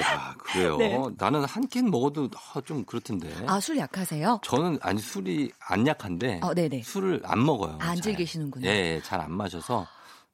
야, 0.00 0.34
그래요. 0.38 0.76
네. 0.78 0.98
나는 1.18 1.44
한 1.44 1.68
캔 1.68 1.90
먹어도 1.90 2.28
아, 2.54 2.60
좀 2.62 2.84
그렇던데. 2.84 3.32
아 3.46 3.60
술 3.60 3.76
약하세요? 3.78 4.40
저는 4.42 4.78
아니 4.82 5.00
술이 5.00 5.52
안 5.68 5.86
약한데 5.86 6.40
어, 6.42 6.54
네네. 6.54 6.82
술을 6.82 7.20
안 7.24 7.44
먹어요. 7.44 7.74
안 7.80 7.96
잘. 7.96 8.00
즐기시는군요. 8.02 8.66
예, 8.68 8.96
예, 8.96 9.02
잘 9.02 9.20
안 9.20 9.32
마셔서 9.32 9.86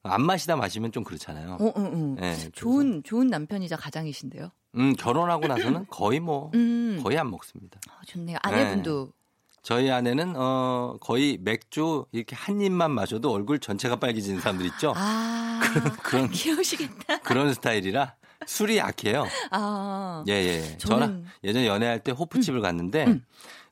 안 0.02 0.22
마시다 0.22 0.54
마시면 0.56 0.92
좀 0.92 1.02
그렇잖아요. 1.04 1.58
어, 1.60 1.64
어, 1.64 1.72
어. 1.76 2.16
예, 2.18 2.20
그래서, 2.20 2.48
좋은 2.54 3.02
좋은 3.02 3.26
남편이자 3.26 3.76
가장이신데요. 3.76 4.50
음, 4.76 4.94
결혼하고 4.94 5.46
나서는 5.48 5.86
거의 5.90 6.20
뭐 6.20 6.50
음, 6.54 7.00
거의 7.02 7.18
안 7.18 7.30
먹습니다. 7.30 7.80
아, 7.90 8.00
좋네요. 8.06 8.38
아내분도 8.42 9.12
저희 9.62 9.90
아내는 9.90 10.34
어 10.36 10.96
거의 11.00 11.38
맥주 11.42 12.06
이렇게 12.12 12.36
한 12.36 12.60
입만 12.60 12.92
마셔도 12.92 13.32
얼굴 13.32 13.58
전체가 13.58 13.96
빨개지는 13.96 14.40
사람들 14.40 14.64
있죠. 14.66 14.92
아 14.96 15.60
그런- 16.04 16.30
귀여우시겠다. 16.30 17.18
그런 17.22 17.52
스타일이라 17.52 18.14
술이 18.46 18.78
약해요. 18.78 19.26
아 19.50 20.24
예, 20.28 20.32
예. 20.32 20.60
저는- 20.60 20.72
음. 20.72 20.78
저랑 20.78 21.24
예전에 21.44 21.66
연애할 21.66 22.00
때 22.00 22.12
호프집을 22.12 22.60
갔는데 22.60 23.18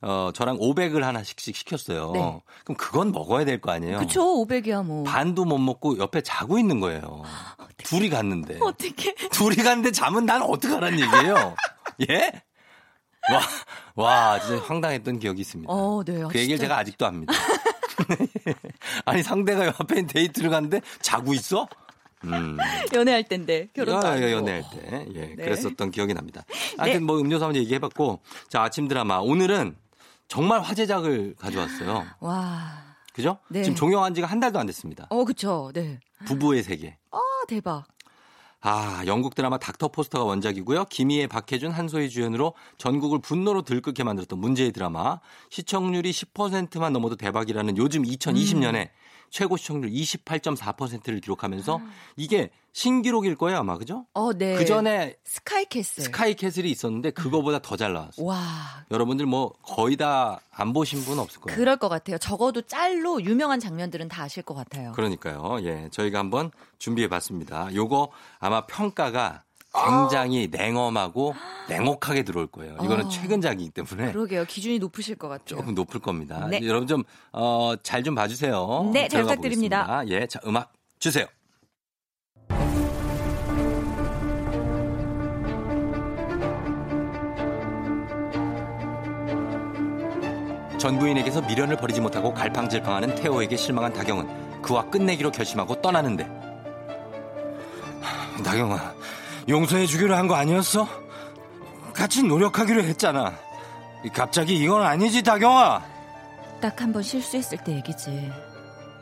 어 0.02 0.30
저랑 0.34 0.58
500을 0.58 1.00
하나씩 1.00 1.38
시켰어요. 1.40 2.10
네. 2.12 2.40
그럼 2.64 2.76
그건 2.76 3.12
먹어야 3.12 3.44
될 3.44 3.60
거 3.60 3.70
아니에요. 3.72 3.98
그쵸 3.98 4.22
500이야 4.44 4.84
뭐. 4.84 5.04
반도 5.04 5.44
못 5.44 5.58
먹고 5.58 5.98
옆에 5.98 6.20
자고 6.20 6.58
있는 6.58 6.80
거예요. 6.80 7.22
둘이 7.78 8.10
갔는데. 8.10 8.58
어떻게? 8.60 9.14
둘이 9.30 9.56
갔는데 9.56 9.92
잠은 9.92 10.26
난 10.26 10.42
어떡하란 10.42 10.92
얘기예요. 11.00 11.54
예? 12.10 12.32
와, 13.32 13.40
와, 13.94 14.40
진짜 14.40 14.62
황당했던 14.64 15.18
기억이 15.18 15.40
있습니다. 15.40 15.72
어, 15.72 16.02
네. 16.04 16.22
아, 16.22 16.28
그 16.28 16.38
얘기를 16.38 16.58
진짜. 16.58 16.62
제가 16.64 16.76
아직도 16.78 17.06
합니다. 17.06 17.32
아니, 19.06 19.22
상대가 19.22 19.66
옆에 19.66 20.04
데이트를 20.06 20.50
갔는데 20.50 20.80
자고 21.00 21.32
있어? 21.34 21.66
음. 22.32 22.56
연애할 22.94 23.24
때인데 23.24 23.68
결혼도 23.74 24.06
하고. 24.06 24.30
연애할 24.30 24.64
때. 24.72 25.06
예, 25.14 25.20
네. 25.20 25.34
그랬었던 25.36 25.90
기억이 25.90 26.14
납니다. 26.14 26.44
하여튼 26.78 27.04
뭐 27.04 27.18
음료수 27.18 27.44
한번 27.44 27.60
얘기해 27.60 27.78
봤고. 27.78 28.20
자, 28.48 28.62
아침 28.62 28.88
드라마. 28.88 29.18
오늘은 29.18 29.76
정말 30.28 30.60
화제작을 30.60 31.34
가져왔어요. 31.38 32.04
와. 32.20 32.84
그죠? 33.12 33.38
네. 33.48 33.62
지금 33.62 33.76
종영한 33.76 34.14
지가 34.14 34.26
한 34.26 34.40
달도 34.40 34.58
안 34.58 34.66
됐습니다. 34.66 35.06
어 35.10 35.24
그쵸. 35.24 35.70
네. 35.72 36.00
부부의 36.26 36.62
세계. 36.62 36.96
아 37.12 37.18
대박. 37.46 37.84
아, 38.66 39.02
영국 39.06 39.34
드라마 39.34 39.58
닥터 39.58 39.88
포스터가 39.88 40.24
원작이고요. 40.24 40.86
김희애, 40.86 41.26
박해준, 41.26 41.70
한소희 41.70 42.08
주연으로 42.08 42.54
전국을 42.78 43.18
분노로 43.20 43.60
들끓게 43.60 44.04
만들었던 44.04 44.38
문제의 44.38 44.72
드라마. 44.72 45.20
시청률이 45.50 46.10
10%만 46.10 46.90
넘어도 46.94 47.14
대박이라는 47.14 47.76
요즘 47.76 48.04
2020년에 48.04 48.88
최고 49.30 49.56
시청률 49.56 49.90
28.4%를 49.90 51.20
기록하면서 51.20 51.80
이게 52.16 52.50
신기록일 52.72 53.36
거예요, 53.36 53.58
아마. 53.58 53.78
그죠? 53.78 54.04
어 54.14 54.32
네. 54.32 54.56
그 54.56 54.64
전에 54.64 55.14
스카이캐슬. 55.24 56.04
스카이캐슬이 56.04 56.68
있었는데 56.70 57.10
그거보다 57.12 57.60
더 57.60 57.76
잘 57.76 57.92
나왔어요. 57.92 58.26
와. 58.26 58.36
여러분들 58.90 59.26
뭐 59.26 59.52
거의 59.62 59.96
다 59.96 60.40
안 60.56 60.72
보신 60.72 61.00
분 61.04 61.18
없을 61.18 61.40
거예요. 61.40 61.56
그럴 61.56 61.76
것 61.76 61.88
같아요. 61.88 62.16
적어도 62.18 62.62
짤로 62.62 63.22
유명한 63.24 63.58
장면들은 63.58 64.08
다 64.08 64.22
아실 64.22 64.42
것 64.44 64.54
같아요. 64.54 64.92
그러니까요. 64.92 65.58
예. 65.64 65.88
저희가 65.90 66.20
한번 66.20 66.52
준비해 66.78 67.08
봤습니다. 67.08 67.74
요거 67.74 68.10
아마 68.38 68.64
평가가 68.66 69.42
굉장히 69.74 70.48
냉엄하고 70.50 71.34
냉혹하게 71.68 72.22
들어올 72.22 72.46
거예요. 72.46 72.74
이거는 72.82 73.06
어. 73.06 73.08
최근작이기 73.08 73.70
때문에 73.70 74.12
그러게요. 74.12 74.44
기준이 74.44 74.78
높으실 74.78 75.16
것 75.16 75.28
같죠. 75.28 75.56
조금 75.56 75.74
높을 75.74 76.00
겁니다. 76.00 76.46
네. 76.48 76.60
여러분 76.62 76.86
좀, 76.86 77.02
어, 77.32 77.74
잘 77.82 78.04
좀 78.04 78.14
봐주세요. 78.14 78.90
네, 78.92 79.08
잘 79.08 79.22
부탁드립니다. 79.22 79.86
보겠습니다. 79.86 80.22
예. 80.22 80.26
자, 80.26 80.38
음악 80.46 80.72
주세요. 80.98 81.26
전 90.78 90.98
부인에게서 90.98 91.40
미련을 91.42 91.76
버리지 91.76 92.00
못하고 92.00 92.34
갈팡질팡하는 92.34 93.14
태호에게 93.14 93.56
실망한 93.56 93.92
다경은 93.94 94.60
그와 94.60 94.84
끝내기로 94.90 95.30
결심하고 95.30 95.80
떠나는데 95.80 96.24
다경아 98.44 98.94
용서해 99.48 99.86
주기로 99.86 100.14
한 100.16 100.26
거 100.28 100.34
아니었어? 100.34 100.88
같이 101.92 102.22
노력하기로 102.22 102.82
했잖아 102.82 103.32
갑자기 104.12 104.56
이건 104.56 104.82
아니지 104.82 105.22
다경아 105.22 105.82
딱 106.60 106.80
한 106.80 106.92
번 106.92 107.02
실수했을 107.02 107.58
때 107.58 107.72
얘기지. 107.72 108.32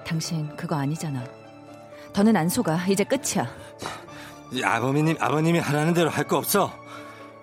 당신 0.05 0.49
그거 0.57 0.75
아니잖아. 0.75 1.23
더는 2.13 2.37
안 2.37 2.49
속아. 2.49 2.87
이제 2.89 3.05
끝이야. 3.05 3.49
아버님, 4.65 5.17
아버님이 5.21 5.61
하라는 5.61 5.95
대로 5.95 6.11
할 6.11 6.25
거 6.27 6.37
없어 6.39 6.73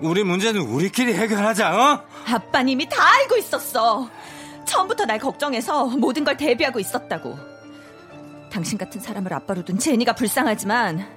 우리 0.01 0.23
문제는 0.25 0.59
우리끼리 0.61 1.13
해결하자 1.13 1.73
어? 1.73 2.03
아빠님이 2.33 2.89
다 2.89 2.97
알고 3.01 3.37
있었어. 3.37 4.09
처음부터 4.65 5.05
날 5.05 5.19
걱정해서 5.19 5.85
모든 5.85 6.25
걸 6.25 6.35
대비하고 6.35 6.79
있었다고. 6.81 7.39
당신 8.51 8.77
같은 8.77 8.99
사람을 8.99 9.33
아빠로 9.33 9.63
둔 9.63 9.79
제니가 9.79 10.13
불쌍하지만 10.15 11.07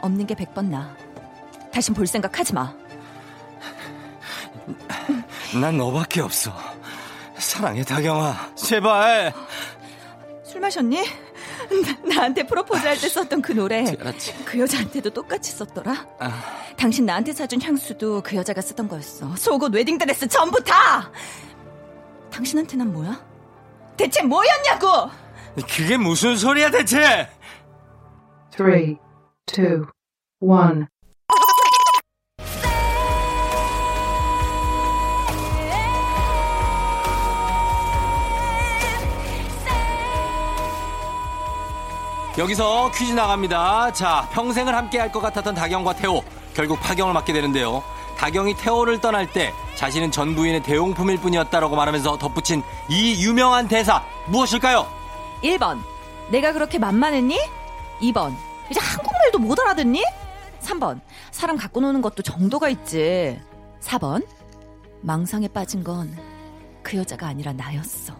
없는 0.00 0.26
게 0.26 0.34
백 0.34 0.52
번 0.54 0.70
나. 0.70 0.94
다신 1.72 1.94
볼 1.94 2.06
생각 2.06 2.38
하지 2.38 2.54
마. 2.54 2.72
난 5.60 5.76
너밖에 5.78 6.20
없어 6.20 6.52
사랑해 7.38 7.82
다경아 7.82 8.54
제발 8.54 9.32
술 10.44 10.60
마셨니? 10.60 10.96
나- 11.02 12.14
나한테 12.14 12.42
프로포즈 12.46 12.86
할 12.86 12.98
때 12.98 13.08
썼던 13.08 13.42
그 13.42 13.52
노래. 13.52 13.84
알았지 13.98 14.44
그 14.44 14.58
여자한테도 14.58 15.10
똑같이 15.10 15.52
썼더라? 15.52 16.06
아. 16.20 16.42
당신 16.76 17.04
나한테 17.06 17.32
사준 17.32 17.60
향수도 17.62 18.22
그 18.22 18.36
여자가 18.36 18.60
쓰던 18.60 18.88
거였어. 18.88 19.34
속옷, 19.36 19.74
웨딩드레스 19.74 20.28
전부 20.28 20.62
다! 20.62 21.10
당신한테 22.30 22.76
난 22.76 22.92
뭐야? 22.92 23.20
대체 23.96 24.22
뭐였냐고! 24.22 25.10
그게 25.56 25.96
무슨 25.96 26.36
소리야 26.36 26.70
대체 26.70 27.28
three, 28.50 28.96
two, 29.48 29.86
one. 30.40 30.86
여기서 42.36 42.90
퀴즈 42.92 43.12
나갑니다. 43.12 43.92
자, 43.92 44.28
평생을 44.32 44.74
함께 44.74 44.98
할 44.98 45.10
것 45.10 45.20
같았던 45.20 45.54
다경과 45.54 45.94
태호. 45.94 46.22
결국 46.54 46.78
파경을 46.80 47.12
맞게 47.14 47.32
되는데요. 47.32 47.82
다경이 48.16 48.54
태호를 48.54 49.00
떠날 49.00 49.30
때 49.32 49.52
자신은 49.76 50.10
전 50.10 50.34
부인의 50.34 50.62
대용품일 50.62 51.18
뿐이었다라고 51.18 51.74
말하면서 51.76 52.18
덧붙인 52.18 52.62
이 52.88 53.24
유명한 53.24 53.68
대사 53.68 54.02
무엇일까요? 54.26 54.86
1번. 55.42 55.78
내가 56.30 56.52
그렇게 56.52 56.78
만만했니? 56.78 57.38
2번. 58.02 58.34
이제 58.70 58.80
한국말도 58.80 59.38
못 59.38 59.58
알아듣니? 59.60 60.02
3번. 60.60 61.00
사람 61.30 61.56
갖고 61.56 61.80
노는 61.80 62.02
것도 62.02 62.22
정도가 62.22 62.68
있지. 62.68 63.40
4번. 63.80 64.26
망상에 65.02 65.48
빠진 65.48 65.84
건 65.84 66.38
그 66.88 66.96
여자가 66.96 67.26
아니라 67.26 67.52
나였어. 67.52 68.14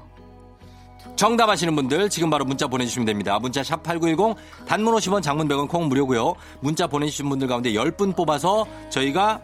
정답 1.16 1.48
아시는 1.48 1.74
분들 1.74 2.10
지금 2.10 2.28
바로 2.28 2.44
문자 2.44 2.66
보내주시면 2.66 3.06
됩니다. 3.06 3.38
문자 3.38 3.62
샵 3.62 3.82
8910 3.82 4.36
단문 4.66 4.94
50원 4.94 5.22
장문 5.22 5.48
100원 5.48 5.68
콩 5.68 5.88
무료고요. 5.88 6.34
문자 6.60 6.86
보내주신 6.86 7.30
분들 7.30 7.48
가운데 7.48 7.72
10분 7.72 8.14
뽑아서 8.14 8.66
저희가 8.90 9.40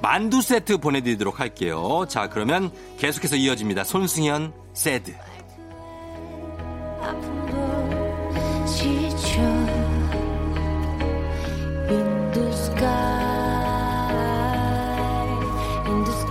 만두 0.00 0.40
세트 0.40 0.78
보내드리도록 0.78 1.40
할게요. 1.40 2.04
자 2.08 2.28
그러면 2.28 2.70
계속해서 2.98 3.34
이어집니다. 3.34 3.82
손승현 3.82 4.52
세드. 4.74 5.12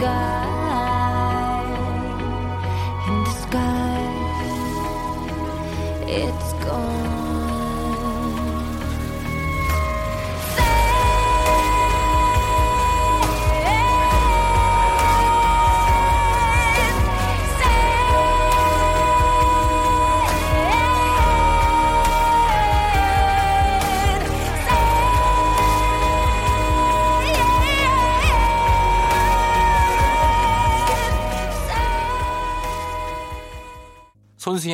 Sky 0.08 0.47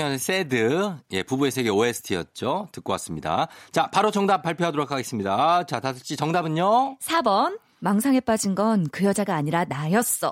손승현의 0.04 0.20
세드, 0.20 0.95
예, 1.12 1.24
부부의 1.24 1.51
세계 1.51 1.70
OST였죠. 1.70 2.68
듣고 2.72 2.91
왔습니다. 2.93 3.47
자, 3.72 3.89
바로 3.89 4.12
정답 4.12 4.41
발표하도록 4.41 4.91
하겠습니다. 4.91 5.66
자, 5.66 5.80
다섯 5.80 6.04
씨 6.04 6.16
정답은요? 6.18 6.97
4번. 6.99 7.58
망상에 7.80 8.20
빠진 8.22 8.56
건 8.56 8.86
그 8.91 9.06
여자가 9.06 9.36
아니라 9.36 9.66
나였어. 9.66 10.32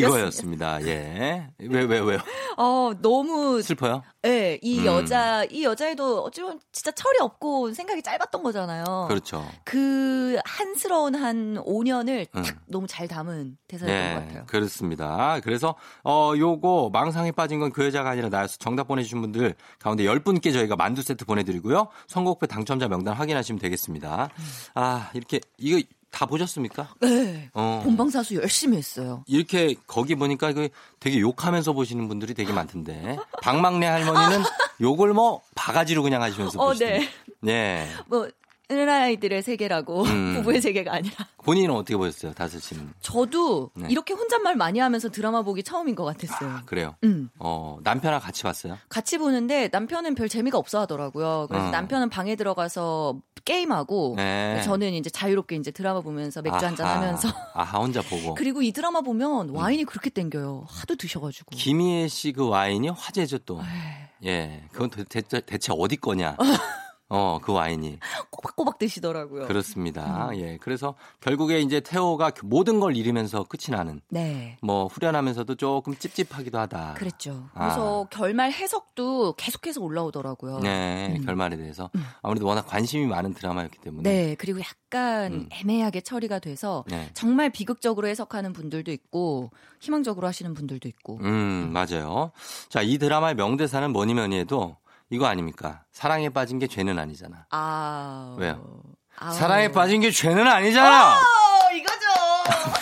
딱. 0.00 0.08
이거였습니다. 0.08 0.82
예. 0.86 1.48
왜, 1.58 1.82
왜, 1.82 1.98
왜요? 1.98 2.18
어, 2.56 2.92
너무 3.02 3.60
슬퍼요? 3.60 4.02
예, 4.26 4.58
이 4.62 4.78
음. 4.80 4.86
여자, 4.86 5.44
이 5.50 5.64
여자애도 5.64 6.22
어찌 6.24 6.40
보면 6.40 6.60
진짜 6.72 6.90
철이 6.92 7.18
없고 7.20 7.72
생각이 7.74 8.00
짧았던 8.02 8.42
거잖아요. 8.42 9.06
그렇죠. 9.08 9.44
그 9.64 10.38
한스러운 10.44 11.14
한 11.14 11.56
5년을 11.64 12.26
딱 12.32 12.46
음. 12.48 12.58
너무 12.66 12.86
잘 12.86 13.06
담은 13.08 13.58
대사였던 13.68 14.14
것 14.14 14.20
네, 14.20 14.26
같아요. 14.26 14.46
그렇습니다. 14.46 15.40
그래서 15.42 15.74
어 16.04 16.32
요거 16.36 16.90
망상에 16.92 17.32
빠진 17.32 17.60
건 17.60 17.74
그 17.74 17.84
여자가 17.84 18.10
아니라 18.10 18.28
나였어. 18.28 18.56
정답 18.58 18.86
보내주신 18.86 19.20
분들 19.20 19.54
가운데 19.80 20.04
10분께 20.04 20.52
저희가 20.52 20.76
만두 20.76 21.02
세트 21.02 21.24
보내드리고요. 21.24 21.88
선곡표 22.06 22.46
당첨자 22.46 22.86
명단 22.88 23.14
확인하시면 23.14 23.58
되겠습니다. 23.58 24.28
아 24.74 25.10
이렇게 25.14 25.40
이거 25.58 25.82
다 26.14 26.26
보셨습니까? 26.26 26.94
네. 27.00 27.50
어. 27.54 27.80
본방사수 27.82 28.36
열심히 28.36 28.76
했어요. 28.76 29.24
이렇게 29.26 29.74
거기 29.88 30.14
보니까 30.14 30.52
그 30.52 30.68
되게 31.00 31.18
욕하면서 31.18 31.72
보시는 31.72 32.06
분들이 32.06 32.34
되게 32.34 32.52
많던데 32.52 33.18
박막내 33.42 33.84
할머니는 33.84 34.44
욕을 34.80 35.12
뭐 35.12 35.42
바가지로 35.56 36.04
그냥 36.04 36.22
하시면서 36.22 36.62
어, 36.62 36.68
보시던데. 36.68 36.98
네. 36.98 37.08
네. 37.40 37.88
뭐, 38.06 38.28
아이들의 38.68 39.42
세계라고 39.42 40.04
음. 40.04 40.34
부부의 40.42 40.60
세계가 40.62 40.94
아니라. 40.94 41.14
본인은 41.44 41.74
어떻게 41.74 41.96
보셨어요? 41.96 42.32
다섯 42.32 42.58
씨는. 42.60 42.92
저도 43.00 43.70
네. 43.74 43.88
이렇게 43.90 44.14
혼잣말 44.14 44.56
많이 44.56 44.78
하면서 44.78 45.10
드라마 45.10 45.42
보기 45.42 45.62
처음인 45.62 45.94
것 45.94 46.04
같았어요. 46.04 46.60
그래요. 46.64 46.94
음. 47.04 47.28
어 47.38 47.78
남편하고 47.82 48.24
같이 48.24 48.42
봤어요? 48.42 48.78
같이 48.88 49.18
보는데 49.18 49.68
남편은 49.70 50.14
별 50.14 50.28
재미가 50.28 50.56
없어 50.58 50.80
하더라고요. 50.80 51.46
그래서 51.48 51.66
어. 51.66 51.70
남편은 51.70 52.08
방에 52.08 52.36
들어가서 52.36 53.18
게임하고 53.44 54.14
네. 54.16 54.62
저는 54.64 54.94
이제 54.94 55.10
자유롭게 55.10 55.56
이제 55.56 55.70
드라마 55.70 56.00
보면서 56.00 56.40
맥주 56.40 56.64
한잔. 56.64 56.86
하면서 56.86 57.28
아하 57.52 57.78
혼자 57.80 58.00
보고. 58.00 58.32
그리고 58.34 58.62
이 58.62 58.72
드라마 58.72 59.02
보면 59.02 59.50
와인이 59.50 59.84
그렇게 59.84 60.08
땡겨요. 60.08 60.64
하도 60.68 60.96
드셔가지고. 60.96 61.50
김희애 61.54 62.08
씨 62.08 62.32
그 62.32 62.48
와인이 62.48 62.88
화제죠 62.88 63.38
또. 63.40 63.60
네. 63.60 64.10
예, 64.24 64.62
그건 64.72 64.88
도- 64.88 65.04
대체, 65.04 65.40
대체 65.40 65.72
어디 65.76 65.96
거냐? 65.96 66.36
어, 67.10 67.38
그 67.42 67.52
와인이. 67.52 67.98
꼬박꼬박 68.30 68.78
드시더라고요. 68.78 69.46
그렇습니다. 69.46 70.28
음. 70.28 70.36
예, 70.36 70.58
그래서 70.60 70.94
결국에 71.20 71.60
이제 71.60 71.80
태호가 71.80 72.30
그 72.30 72.46
모든 72.46 72.80
걸 72.80 72.96
잃으면서 72.96 73.44
끝이 73.44 73.76
나는. 73.76 74.00
네. 74.08 74.56
뭐 74.62 74.86
후련하면서도 74.86 75.54
조금 75.56 75.94
찝찝하기도 75.96 76.58
하다. 76.58 76.94
그랬죠. 76.94 77.48
아. 77.54 77.64
그래서 77.68 78.06
결말 78.10 78.52
해석도 78.52 79.34
계속해서 79.34 79.82
올라오더라고요. 79.82 80.60
네, 80.60 81.16
음. 81.18 81.24
결말에 81.24 81.56
대해서 81.56 81.90
아무래도 82.22 82.46
워낙 82.46 82.62
관심이 82.62 83.06
많은 83.06 83.34
드라마였기 83.34 83.78
때문에. 83.78 84.10
네, 84.10 84.34
그리고 84.36 84.60
약간 84.60 85.32
음. 85.32 85.48
애매하게 85.50 86.00
처리가 86.00 86.38
돼서 86.38 86.84
네. 86.88 87.10
정말 87.12 87.50
비극적으로 87.50 88.08
해석하는 88.08 88.52
분들도 88.52 88.90
있고 88.92 89.50
희망적으로 89.80 90.26
하시는 90.26 90.54
분들도 90.54 90.88
있고. 90.88 91.18
음, 91.22 91.70
맞아요. 91.72 92.32
자, 92.70 92.80
이 92.80 92.96
드라마의 92.96 93.34
명대사는 93.34 93.92
뭐니 93.92 94.14
뭐니 94.14 94.38
해도 94.38 94.76
이거 95.10 95.26
아닙니까? 95.26 95.82
사랑에 95.92 96.28
빠진 96.30 96.58
게 96.58 96.66
죄는 96.66 96.98
아니잖아. 96.98 97.46
아. 97.50 98.36
왜요? 98.38 98.82
아우. 99.16 99.32
사랑에 99.32 99.70
빠진 99.70 100.00
게 100.00 100.10
죄는 100.10 100.46
아니잖아. 100.46 101.14
어, 101.14 101.72
이거죠. 101.72 101.93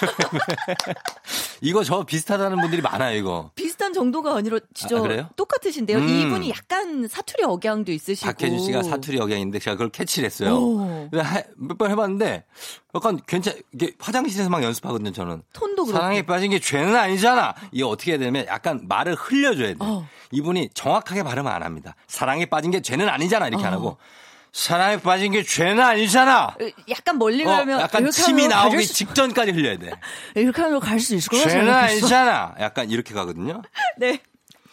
이거 1.60 1.84
저 1.84 2.02
비슷하다는 2.04 2.60
분들이 2.60 2.82
많아요, 2.82 3.16
이거. 3.16 3.50
비슷한 3.54 3.92
정도가 3.92 4.36
아니라 4.36 4.58
진짜 4.74 4.98
아, 4.98 5.00
그래요? 5.00 5.28
똑같으신데요. 5.36 5.98
음. 5.98 6.08
이분이 6.08 6.50
약간 6.50 7.06
사투리 7.08 7.44
억양도 7.44 7.92
있으시고. 7.92 8.26
박혜준 8.32 8.58
씨가 8.60 8.82
사투리 8.82 9.18
억양인데 9.20 9.58
제가 9.58 9.76
그걸 9.76 9.90
캐치를 9.90 10.26
했어요. 10.26 10.54
오. 10.56 11.08
몇번 11.56 11.90
해봤는데 11.90 12.44
약간 12.94 13.20
괜찮 13.26 13.54
이게 13.72 13.92
화장실에서 13.98 14.50
막 14.50 14.62
연습하거든요. 14.62 15.12
저는 15.12 15.42
톤도 15.52 15.84
그렇고. 15.84 15.98
사랑에 15.98 16.22
빠진 16.22 16.50
게 16.50 16.58
죄는 16.58 16.94
아니잖아. 16.96 17.54
이게 17.70 17.84
어떻게 17.84 18.12
해야 18.12 18.18
되냐면 18.18 18.46
약간 18.46 18.80
말을 18.88 19.14
흘려줘야 19.14 19.68
돼. 19.68 19.76
어. 19.80 20.06
이분이 20.30 20.70
정확하게 20.74 21.22
발음 21.22 21.46
안 21.46 21.62
합니다. 21.62 21.94
사랑에 22.08 22.46
빠진 22.46 22.70
게 22.70 22.80
죄는 22.82 23.08
아니잖아 23.08 23.48
이렇게 23.48 23.64
안 23.64 23.74
어. 23.74 23.76
하고 23.76 23.96
사랑에 24.52 24.98
빠진 24.98 25.32
게 25.32 25.42
죄는 25.42 25.80
아니잖아. 25.82 26.54
약간 26.90 27.18
멀리 27.18 27.42
어, 27.44 27.46
가면 27.48 27.80
약간 27.80 28.02
이렇게 28.02 28.12
침이 28.22 28.48
나오기 28.48 28.82
수- 28.84 28.94
직전까지 28.94 29.52
흘려야 29.52 29.78
돼. 29.78 29.90
이렇게 30.36 30.60
하면 30.62 30.78
갈 30.78 31.00
수 31.00 31.14
있을 31.14 31.30
거라 31.30 31.42
죄는 31.44 31.64
생각했어. 31.66 31.96
아니잖아. 32.06 32.54
약간 32.60 32.90
이렇게 32.90 33.14
가거든요. 33.14 33.62
네. 33.98 34.20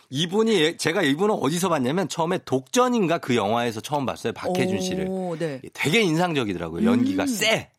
이분이 0.10 0.60
예- 0.60 0.76
제가 0.78 1.02
이분을 1.04 1.36
어디서 1.40 1.70
봤냐면 1.70 2.10
처음에 2.10 2.40
독전인가 2.44 3.20
그 3.20 3.36
영화에서 3.36 3.80
처음 3.80 4.06
봤어요. 4.06 4.34
박혜준 4.34 4.82
씨를. 4.82 5.06
오, 5.08 5.38
네. 5.40 5.62
되게 5.74 6.02
인상적이더라고요. 6.02 6.86
연기가 6.86 7.24
음. 7.24 7.28
쎄. 7.28 7.70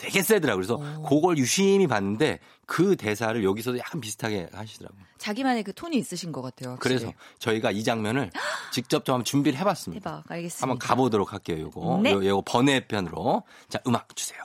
되게 0.00 0.22
세더라고요. 0.22 0.56
그래서 0.66 1.02
그걸 1.08 1.36
유심히 1.36 1.86
봤는데 1.86 2.38
그 2.66 2.96
대사를 2.96 3.42
여기서도 3.44 3.78
약간 3.78 4.00
비슷하게 4.00 4.48
하시더라고요. 4.52 5.00
자기만의 5.18 5.62
그 5.64 5.74
톤이 5.74 5.96
있으신 5.98 6.32
것 6.32 6.40
같아요. 6.40 6.70
확실히. 6.72 6.96
그래서 6.96 7.12
저희가 7.38 7.70
이 7.70 7.84
장면을 7.84 8.30
직접 8.72 9.04
좀 9.04 9.14
한번 9.14 9.24
준비를 9.24 9.58
해봤습니다. 9.58 10.10
해봐, 10.10 10.22
알겠습니다. 10.28 10.62
한번 10.62 10.78
가보도록 10.78 11.32
할게요. 11.32 11.60
요거. 11.60 12.00
네. 12.02 12.12
요, 12.12 12.24
요거 12.24 12.42
번외편으로. 12.46 13.42
자, 13.68 13.78
음악 13.86 14.16
주세요. 14.16 14.40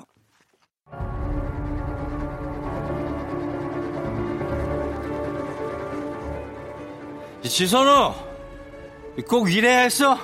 지선우! 7.44 8.14
꼭 9.30 9.52
이래야 9.52 9.80
했어? 9.82 10.18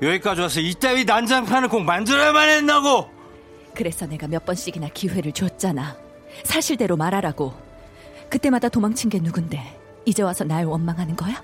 여기까지 0.00 0.40
와서 0.40 0.60
이따위 0.60 1.04
난장판을 1.04 1.68
꼭 1.68 1.84
만들어야만 1.84 2.48
했나고! 2.48 3.21
그래서 3.74 4.06
내가 4.06 4.26
몇 4.28 4.44
번씩이나 4.44 4.88
기회를 4.88 5.32
줬잖아. 5.32 5.96
사실대로 6.44 6.96
말하라고. 6.96 7.54
그때마다 8.28 8.68
도망친 8.68 9.10
게 9.10 9.18
누군데? 9.18 9.78
이제 10.04 10.22
와서 10.22 10.44
날 10.44 10.64
원망하는 10.64 11.14
거야? 11.16 11.42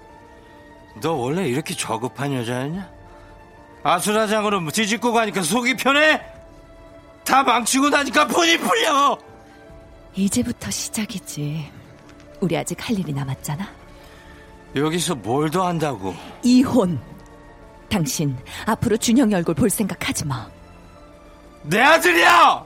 너 1.00 1.12
원래 1.12 1.46
이렇게 1.48 1.74
저급한 1.74 2.34
여자였냐? 2.34 2.90
아수라장으로 3.82 4.70
뒤집고 4.70 5.12
가니까 5.12 5.42
속이 5.42 5.76
편해? 5.76 6.20
다 7.24 7.42
망치고 7.42 7.90
나니까 7.90 8.26
폰이 8.26 8.58
풀려. 8.58 9.18
이제부터 10.14 10.70
시작이지. 10.70 11.70
우리 12.40 12.56
아직 12.56 12.76
할 12.88 12.98
일이 12.98 13.12
남았잖아. 13.12 13.68
여기서 14.74 15.14
뭘 15.14 15.50
더 15.50 15.66
한다고? 15.66 16.14
이혼. 16.42 17.00
당신 17.88 18.36
앞으로 18.66 18.96
준영이 18.96 19.34
얼굴 19.34 19.54
볼 19.54 19.70
생각 19.70 20.08
하지 20.08 20.24
마. 20.26 20.48
내 21.68 21.80
아들이야! 21.80 22.64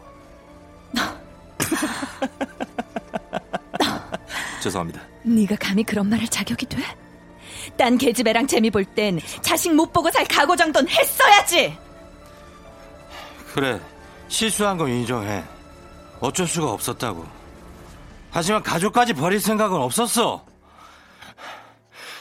죄송합니다. 4.62 5.00
네가 5.24 5.57
감히 5.61 5.82
그런 5.82 6.09
말할 6.09 6.28
자격이 6.28 6.66
돼? 6.66 6.78
딴 7.76 7.98
계집애랑 7.98 8.46
재미 8.46 8.70
볼 8.70 8.84
땐 8.84 9.18
자식 9.40 9.74
못 9.74 9.92
보고 9.92 10.11
살 10.11 10.24
각오 10.26 10.55
정도는 10.57 10.88
했어야지. 10.88 11.76
그래, 13.55 13.80
실수한 14.28 14.76
건 14.78 14.88
인정해. 14.88 15.42
어쩔 16.20 16.46
수가 16.46 16.70
없었다고. 16.70 17.26
하지만 18.30 18.62
가족까지 18.62 19.12
버릴 19.14 19.40
생각은 19.40 19.76
없었어. 19.76 20.44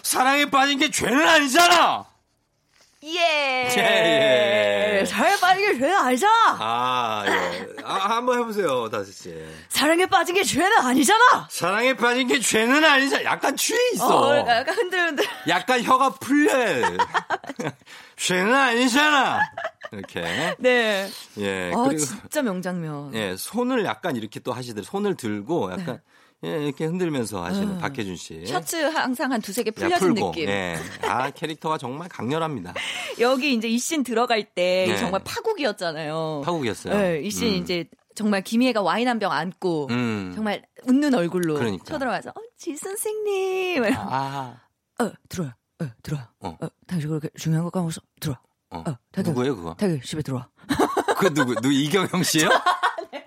사랑에 0.03 0.49
빠진 0.49 0.79
게 0.79 0.89
죄는 0.89 1.27
아니잖아! 1.27 2.05
예. 3.03 3.67
예, 3.77 4.99
예. 4.99 5.05
사랑에 5.05 5.35
빠진 5.39 5.65
게 5.65 5.79
죄는 5.79 5.95
아니잖아. 5.95 6.33
아, 6.59 7.23
예. 7.27 7.67
아, 7.83 7.95
한번 8.17 8.39
해보세요, 8.39 8.89
다섯 8.89 9.11
씨. 9.11 9.33
사랑에 9.69 10.05
빠진 10.05 10.35
게 10.35 10.43
죄는 10.43 10.77
아니잖아. 10.77 11.47
사랑에 11.49 11.95
빠진 11.95 12.27
게 12.27 12.39
죄는 12.39 12.85
아니잖아. 12.85 13.23
약간 13.23 13.55
취해 13.55 13.79
있어. 13.93 14.27
어, 14.27 14.37
약간 14.37 14.75
흔들흔들. 14.75 15.25
약간 15.47 15.81
혀가 15.83 16.11
풀려. 16.11 16.51
죄는 18.17 18.53
아니잖아. 18.53 19.39
이렇게. 19.93 20.55
네. 20.59 21.09
예. 21.39 21.71
아, 21.73 21.83
그리고 21.85 22.05
진짜 22.05 22.43
명장면. 22.43 23.15
예, 23.15 23.35
손을 23.35 23.83
약간 23.83 24.15
이렇게 24.15 24.39
또 24.39 24.53
하시더라고요. 24.53 24.87
손을 24.89 25.17
들고 25.17 25.71
약간 25.71 26.01
예, 26.43 26.63
이렇게 26.65 26.85
흔들면서 26.85 27.43
하시는 27.43 27.77
박혜준 27.77 28.15
씨. 28.15 28.33
네. 28.39 28.45
셔츠 28.47 28.75
항상 28.77 29.31
한 29.31 29.41
두세 29.41 29.61
개 29.63 29.69
야, 29.69 29.73
풀려진 29.75 30.13
풀고. 30.15 30.31
느낌. 30.31 30.49
예. 30.49 30.75
아, 31.03 31.29
캐릭터가 31.29 31.77
정말 31.77 32.09
강렬합니다. 32.09 32.73
여기 33.19 33.53
이제 33.53 33.67
이 33.67 33.77
씬 33.77 34.01
들어갈 34.03 34.43
때 34.43 34.85
네. 34.89 34.97
정말 34.97 35.21
파국이었잖아요. 35.23 36.41
파국이었어요. 36.43 36.97
네, 36.97 37.21
이씬 37.21 37.49
음. 37.49 37.53
이제 37.61 37.85
정말 38.15 38.41
김희애가 38.41 38.81
와인 38.81 39.07
한 39.07 39.19
병 39.19 39.31
안고 39.31 39.87
음. 39.91 40.31
정말 40.35 40.63
웃는 40.85 41.13
얼굴로 41.13 41.55
그러니까. 41.55 41.83
쳐들어와서 41.85 42.31
어, 42.31 42.33
지 42.57 42.75
선생님. 42.75 43.83
아, 43.95 44.55
어, 44.99 45.11
들어와. 45.29 45.55
어, 45.81 45.85
들어와. 46.03 46.29
어. 46.39 46.57
어, 46.59 46.67
당신 46.87 47.09
그렇게 47.09 47.29
중요한 47.37 47.63
거 47.65 47.69
까먹었어. 47.69 48.01
들어와. 48.19 48.39
어. 48.71 48.83
어, 48.87 48.97
다들. 49.11 49.31
누구예요, 49.31 49.55
그거? 49.55 49.75
다들 49.75 50.01
집에 50.01 50.21
들어와. 50.23 50.47
그 51.19 51.31
누구, 51.33 51.53
누구 51.55 51.71
이경영 51.71 52.23
씨요? 52.23 52.49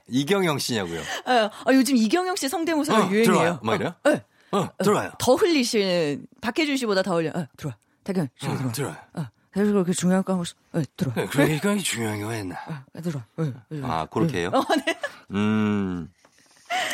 이경영 0.09 0.59
씨냐고요? 0.59 1.01
어, 1.01 1.51
아, 1.65 1.73
요즘 1.73 1.97
이경영 1.97 2.37
씨 2.37 2.49
성대모사가 2.49 3.07
어, 3.07 3.11
유행이에요. 3.11 3.61
뭐 3.63 3.75
이래요? 3.75 3.95
어, 4.05 4.11
네. 4.11 4.25
어, 4.53 4.69
들어와요. 4.79 5.13
더 5.19 5.35
흘리시는 5.35 6.27
박혜준 6.41 6.77
씨보다 6.77 7.03
더 7.03 7.17
흘려. 7.17 7.31
어, 7.35 7.47
들어와. 7.57 7.77
집에 8.05 8.21
어, 8.21 8.29
들어와. 8.41 8.73
들어와요. 8.73 8.97
어, 9.15 9.27
다들 9.53 9.73
그렇게 9.73 9.93
중요한 9.93 10.23
거 10.23 10.33
까먹었어. 10.33 10.55
어, 10.75 10.83
들어와. 10.97 11.27
네, 11.47 11.57
이거 11.57 11.77
중요한 11.79 12.21
거 12.21 12.31
했나? 12.31 12.57
어, 12.95 13.01
들어와. 13.01 13.25
어, 13.37 13.43
어, 13.43 13.47
어. 13.47 13.81
아, 13.85 14.07
그렇게 14.07 14.41
해요? 14.41 14.51
네. 14.87 14.99
음. 15.31 16.09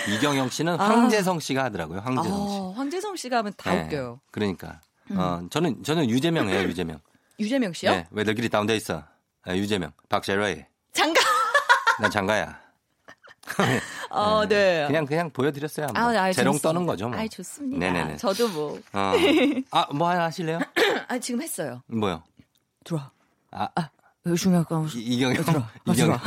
이경영 0.09 0.51
씨는 0.51 0.77
황재성 0.77 1.41
씨가 1.41 1.65
하더라고요. 1.65 2.01
황재성 2.01 2.49
씨. 2.49 2.57
아, 2.59 2.73
황재성 2.77 3.17
씨가 3.17 3.39
하면 3.39 3.53
다 3.57 3.73
네, 3.75 3.85
웃겨요. 3.85 4.21
그러니까. 4.31 4.81
어, 5.13 5.43
저는, 5.51 5.83
저는 5.83 6.09
유재명이에요, 6.09 6.63
유재명. 6.69 7.01
유재명 7.41 7.73
씨요? 7.73 7.91
네, 7.91 8.07
왜 8.11 8.23
너끼리 8.23 8.49
다운돼 8.49 8.77
있어? 8.77 9.03
아, 9.43 9.57
유재명. 9.57 9.91
박재로이. 10.09 10.65
장가. 10.93 11.21
난 12.01 12.11
장가야. 12.11 12.61
어, 14.11 14.45
네. 14.47 14.85
그냥, 14.87 15.07
그냥 15.07 15.31
보여드렸어요. 15.31 15.87
한번. 15.87 16.17
아, 16.17 16.23
아이, 16.23 16.33
재롱. 16.33 16.59
떠는 16.59 16.87
거죠, 16.87 17.09
뭐. 17.09 17.19
아이, 17.19 17.29
좋습니다. 17.29 17.79
네네네. 17.79 18.17
저도 18.17 18.49
뭐. 18.49 18.79
어. 18.93 19.13
아, 19.71 19.87
뭐 19.93 20.09
하나 20.09 20.25
하실래요? 20.25 20.61
아, 21.09 21.19
지금 21.19 21.43
했어요. 21.43 21.83
뭐요? 21.87 22.23
들어와. 22.85 23.11
아, 23.51 23.69
거 24.65 24.87
이- 24.95 25.01
이경영. 25.01 25.45
들어와. 25.45 25.65
어, 25.65 25.71
이경영. 25.93 26.19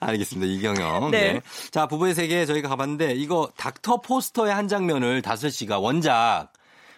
알겠습니다. 0.00 0.52
이경영. 0.52 1.10
네. 1.10 1.32
네. 1.34 1.40
자, 1.70 1.86
부부의 1.86 2.14
세계 2.14 2.44
저희가 2.46 2.68
가봤는데 2.68 3.12
이거 3.14 3.50
닥터 3.56 4.00
포스터의 4.02 4.54
한 4.54 4.68
장면을 4.68 5.22
다슬 5.22 5.50
씨가 5.50 5.78
원작 5.78 6.48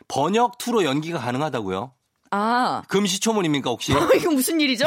번역 0.08 0.58
투로 0.58 0.84
연기가 0.84 1.18
가능하다고요? 1.18 1.92
아. 2.30 2.82
금시초문입니까 2.88 3.70
혹시? 3.70 3.92
이거 3.92 4.30
무슨 4.30 4.60
일이죠? 4.60 4.86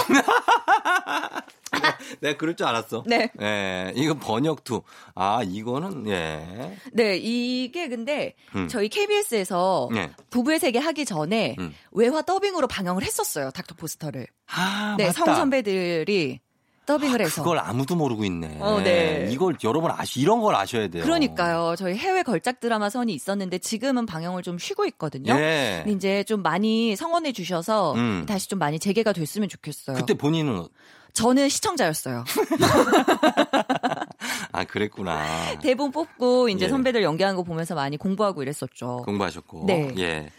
네, 2.22 2.36
그럴 2.36 2.56
줄 2.56 2.68
알았어. 2.68 3.04
네. 3.06 3.32
예, 3.42 3.94
이거 3.96 4.14
번역 4.16 4.64
투. 4.64 4.82
아, 5.16 5.42
이거는 5.44 6.08
예. 6.08 6.78
네, 6.94 7.18
이게 7.18 7.88
근데 7.88 8.36
음. 8.56 8.68
저희 8.68 8.90
KBS에서 8.90 9.90
네. 9.94 10.12
부부의 10.30 10.60
세계 10.60 10.80
하기 10.80 11.06
전에 11.06 11.56
음. 11.60 11.74
외화 11.92 12.22
더빙으로 12.22 12.68
방영을 12.68 13.04
했었어요. 13.04 13.52
닥터 13.52 13.76
포스터를. 13.76 14.28
아, 14.48 14.96
네, 14.98 15.08
맞다. 15.08 15.26
성 15.26 15.36
선배들이 15.36 16.40
더빙을 16.86 17.22
해서. 17.22 17.44
그걸 17.44 17.60
아무도 17.60 17.96
모르고 17.96 18.26
있네. 18.26 18.58
어, 18.60 18.82
네. 18.82 19.30
이걸 19.32 19.56
여러분 19.64 19.92
아시 19.92 20.20
이런 20.20 20.42
걸 20.42 20.56
아셔야 20.56 20.88
돼요. 20.88 21.04
그러니까요. 21.04 21.76
저희 21.78 21.96
해외 21.96 22.24
걸작 22.24 22.60
드라마 22.60 22.90
선이 22.90 23.14
있었는데 23.14 23.60
지금은 23.60 24.06
방영을 24.06 24.42
좀 24.44 24.58
쉬고 24.58 24.86
있거든요. 24.88 25.34
예. 25.34 25.82
근데 25.84 25.96
이제 25.96 26.24
좀 26.24 26.42
많이 26.42 26.96
성원해 26.96 27.32
주셔서 27.34 27.94
음. 27.94 28.26
다시 28.28 28.50
좀 28.50 28.60
많이 28.60 28.80
재개가 28.80 29.14
됐으면 29.14 29.48
좋겠어요. 29.48 29.96
그때 29.96 30.16
본인은 30.16 30.68
저는 31.14 31.49
시청자였어요. 31.49 32.24
아 34.51 34.64
그랬구나. 34.64 35.59
대본 35.62 35.91
뽑고 35.91 36.49
이제 36.49 36.66
예. 36.66 36.70
선배들 36.70 37.03
연기하는 37.03 37.36
거 37.36 37.43
보면서 37.43 37.76
많이 37.76 37.97
공부하고 37.97 38.41
이랬었죠. 38.41 39.03
공부하셨고. 39.05 39.66
네. 39.68 39.93
예. 39.97 40.30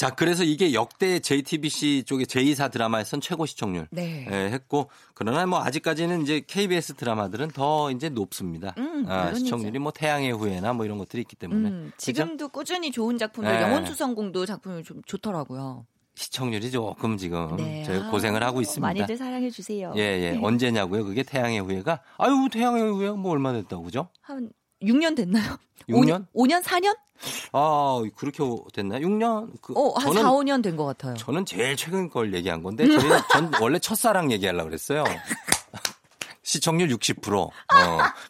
자, 0.00 0.08
그래서 0.08 0.44
이게 0.44 0.72
역대 0.72 1.18
JTBC 1.18 2.04
쪽의 2.06 2.24
제2사 2.24 2.70
드라마에선 2.70 3.20
최고 3.20 3.44
시청률 3.44 3.86
네. 3.90 4.26
예, 4.30 4.34
했고 4.50 4.88
그러나 5.12 5.44
뭐 5.44 5.62
아직까지는 5.62 6.22
이제 6.22 6.40
KBS 6.46 6.94
드라마들은 6.94 7.48
더 7.48 7.90
이제 7.90 8.08
높습니다. 8.08 8.72
음, 8.78 9.04
아. 9.06 9.34
시청률이 9.34 9.78
뭐 9.78 9.92
태양의 9.92 10.32
후예나 10.32 10.72
뭐 10.72 10.86
이런 10.86 10.96
것들이 10.96 11.20
있기 11.20 11.36
때문에 11.36 11.68
음? 11.68 11.92
지금도 11.98 12.48
꾸준히 12.48 12.90
좋은 12.90 13.18
작품들 13.18 13.52
네. 13.52 13.60
영혼 13.60 13.84
수성공도 13.84 14.46
작품이 14.46 14.84
좀 14.84 15.02
좋더라고요. 15.04 15.84
시청률이 16.14 16.70
조금 16.70 17.16
지금 17.16 17.56
네. 17.56 17.82
저희가 17.84 18.06
아, 18.06 18.10
고생을 18.10 18.42
하고 18.42 18.60
있습니다. 18.60 18.86
많이들 18.86 19.16
사랑해 19.16 19.50
주세요. 19.50 19.92
예, 19.96 20.00
예. 20.00 20.38
언제냐고요? 20.42 21.04
그게 21.04 21.22
태양의 21.22 21.60
후예가 21.60 22.00
아유, 22.18 22.48
태양의 22.52 22.82
후예가 22.82 23.16
뭐 23.16 23.32
얼마 23.32 23.52
됐다고 23.52 23.84
그죠? 23.84 24.08
한 24.20 24.50
6년 24.82 25.16
됐나요? 25.16 25.56
6년? 25.88 26.26
5, 26.32 26.46
년 26.46 26.62
4년? 26.62 26.96
아, 27.52 28.00
그렇게 28.16 28.42
됐나요? 28.72 29.06
6년? 29.06 29.52
그 29.62 29.72
어, 29.74 29.92
한 29.98 30.08
저는 30.08 30.22
4, 30.22 30.30
5년 30.32 30.62
된 30.62 30.76
것 30.76 30.84
같아요. 30.86 31.14
저는 31.16 31.44
제일 31.46 31.76
최근 31.76 32.08
걸 32.08 32.32
얘기한 32.34 32.62
건데 32.62 32.86
저희 32.86 33.08
전 33.32 33.50
원래 33.60 33.78
첫사랑 33.78 34.30
얘기하려고 34.32 34.66
그랬어요. 34.68 35.04
시청률 36.42 36.88
60%. 36.88 37.34
어, 37.38 37.50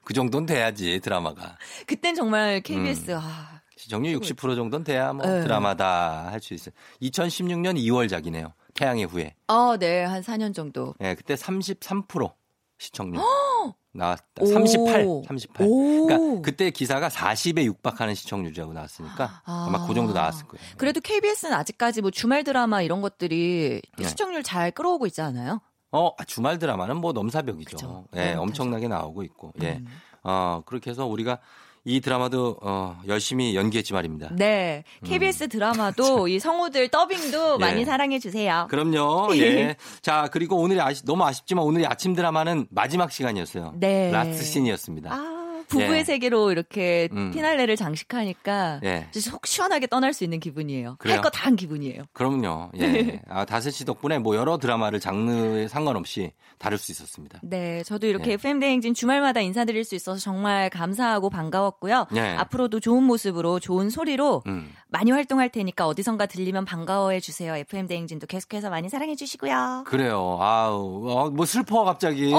그 0.05 0.13
정도는 0.13 0.47
돼야지 0.47 1.01
드라마가. 1.01 1.57
그땐 1.87 2.15
정말 2.15 2.61
KBS 2.61 3.13
아, 3.17 3.60
시청률 3.91 4.19
60% 4.21 4.55
정도는 4.55 4.85
돼야 4.85 5.13
뭐 5.13 5.27
네. 5.27 5.41
드라마다 5.43 6.29
할 6.31 6.41
수 6.41 6.55
있어요. 6.55 6.73
2016년 7.03 7.77
2월작이네요. 7.77 8.53
태양의 8.75 9.05
후예. 9.05 9.35
어, 9.49 9.77
네, 9.77 10.05
한 10.05 10.23
4년 10.23 10.55
정도. 10.55 10.95
예, 11.03 11.15
그때 11.15 11.35
33% 11.35 12.33
시청률. 12.79 13.21
나왔다. 13.93 14.23
오. 14.41 14.47
38, 14.47 15.05
38. 15.27 15.67
오. 15.69 16.07
그러니까 16.07 16.43
그때 16.43 16.71
기사가 16.71 17.09
40에 17.09 17.65
육박하는 17.65 18.15
시청률이라고 18.15 18.73
나왔으니까 18.73 19.43
아. 19.45 19.67
아마 19.69 19.85
그 19.87 19.93
정도 19.95 20.13
나왔을 20.13 20.47
거예요. 20.47 20.65
그래도 20.77 21.01
KBS는 21.01 21.53
아직까지 21.55 22.01
뭐 22.01 22.13
주말 22.13 22.45
드라마 22.45 22.81
이런 22.83 23.03
것들이 23.03 23.83
네. 23.99 24.05
시청률 24.09 24.45
잘 24.45 24.71
끌어오고 24.71 25.07
있지 25.09 25.21
않아요? 25.21 25.61
어, 25.91 26.13
아, 26.17 26.25
주말 26.25 26.59
드라마는 26.61 26.99
뭐 26.99 27.13
넘사벽이죠. 27.13 28.07
예, 28.15 28.21
네, 28.21 28.35
엄청나게 28.35 28.87
나오고 28.87 29.25
있고. 29.25 29.53
예. 29.63 29.73
음. 29.85 29.87
어, 30.23 30.63
그렇게 30.65 30.91
해서 30.91 31.05
우리가 31.07 31.41
이 31.85 32.01
드라마도 32.01 32.59
어, 32.63 33.01
열심히 33.09 33.57
연기했지 33.57 33.93
말입니다. 33.93 34.29
네, 34.33 34.85
KBS 35.05 35.49
드라마도 35.49 36.29
이 36.29 36.39
성우들 36.39 36.89
더빙도 36.89 37.57
음. 37.57 37.61
예. 37.61 37.65
많이 37.65 37.85
사랑해 37.85 38.19
주세요. 38.19 38.67
그럼요. 38.71 39.37
예. 39.37 39.77
자, 40.03 40.29
그리고 40.31 40.57
오늘이 40.57 40.81
아시, 40.81 41.05
너무 41.05 41.25
아쉽지만 41.25 41.65
오늘이 41.65 41.87
아침 41.87 42.15
드라마는 42.15 42.67
마지막 42.71 43.11
시간이었어요. 43.11 43.75
네. 43.77 44.11
라스트 44.11 44.45
씬이었습니다. 44.45 45.11
아, 45.13 45.40
부부의 45.71 46.01
예. 46.01 46.05
세계로 46.05 46.51
이렇게 46.53 47.09
음. 47.13 47.31
피날레를 47.33 47.77
장식하니까 47.77 48.81
예. 48.85 49.09
속 49.13 49.47
시원하게 49.47 49.87
떠날 49.87 50.13
수 50.13 50.25
있는 50.25 50.41
기분이에요. 50.41 50.97
할 51.01 51.21
거 51.21 51.31
다 51.31 51.41
한 51.47 51.57
기분이에요. 51.57 52.03
그럼요. 52.13 52.71
예. 52.81 53.23
아, 53.31 53.45
다슬 53.45 53.73
씨 53.73 53.85
덕분에 53.85 54.19
뭐 54.19 54.37
여러 54.37 54.59
드라마를 54.59 55.01
장르에 55.01 55.69
상관없이 55.69 56.33
다룰 56.59 56.79
수 56.79 56.93
있었습니다. 56.93 57.41
네, 57.43 57.83
저도 57.85 58.07
이렇게 58.07 58.31
예. 58.31 58.35
FM 58.35 58.61
대행진 58.61 58.93
주말마다 58.93 59.41
인사드릴 59.41 59.85
수 59.85 59.95
있어서 59.95 60.19
정말 60.21 60.69
감사하고 60.69 61.31
반가웠고요. 61.31 62.09
예. 62.17 62.21
앞으로도 62.37 62.81
좋은 62.81 63.03
모습으로 63.05 63.61
좋은 63.61 63.89
소리로 63.89 64.43
음. 64.47 64.71
많이 64.89 65.11
활동할 65.13 65.49
테니까 65.51 65.87
어디선가 65.87 66.27
들리면 66.27 66.65
반가워해 66.67 67.21
주세요. 67.21 67.57
FM 67.57 67.87
대행진도 67.87 68.27
계속해서 68.27 68.69
많이 68.71 68.89
사랑해 68.89 69.15
주시고요. 69.17 69.85
그래요. 69.87 70.37
아우, 70.41 71.09
어, 71.09 71.31
뭐 71.31 71.47
슬퍼 71.47 71.85
갑자기. 71.85 72.33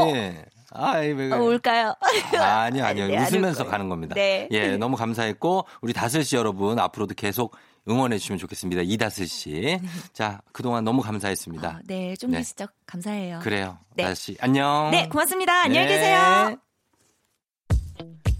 아이, 0.74 1.12
왜, 1.12 1.32
어, 1.32 1.42
올까요? 1.42 1.94
아니요, 2.34 2.86
아니요. 2.86 3.08
네, 3.08 3.18
안 3.18 3.28
웃으면서. 3.28 3.66
가는 3.66 3.90
겁니다. 3.90 4.16
네. 4.16 4.48
예, 4.52 4.78
너무 4.78 4.96
감사했고, 4.96 5.66
우리 5.82 5.94
다슬 5.94 6.24
씨 6.24 6.36
여러분, 6.36 6.80
앞으로도 6.80 7.14
계속 7.16 7.56
응원해 7.90 8.18
주시면 8.18 8.40
좋겠습니다. 8.40 8.84
이다슬 8.84 9.28
씨. 9.28 9.80
자, 10.14 10.42
그동안 10.52 10.84
너무 10.84 11.02
감사했습니다. 11.02 11.68
아, 11.68 11.80
네, 11.86 12.16
좀 12.16 12.32
네. 12.32 12.38
계시죠. 12.38 12.68
감사해요. 12.86 13.40
그래요. 13.42 13.78
네. 13.96 14.04
다슬 14.04 14.16
씨, 14.16 14.38
안녕. 14.40 14.90
네, 14.92 15.08
고맙습니다. 15.10 15.64
안녕히 15.64 15.88
네. 15.88 15.94
계세요. 15.96 16.56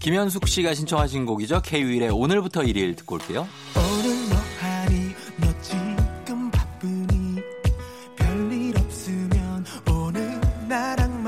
김현숙 0.00 0.48
씨가 0.48 0.74
신청하신 0.74 1.26
곡이죠. 1.26 1.62
K-윌의 1.62 2.10
오늘부터 2.10 2.64
일일 2.64 2.96
듣고 2.96 3.16
올게요. 3.16 3.46
오늘 3.76 4.11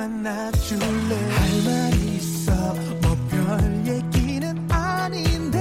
만나줄래? 0.08 1.14
할 1.30 1.62
말 1.64 1.94
있어. 1.94 2.52
뭐 3.00 3.16
별 3.30 3.86
얘기는 3.86 4.66
아닌데. 4.70 5.58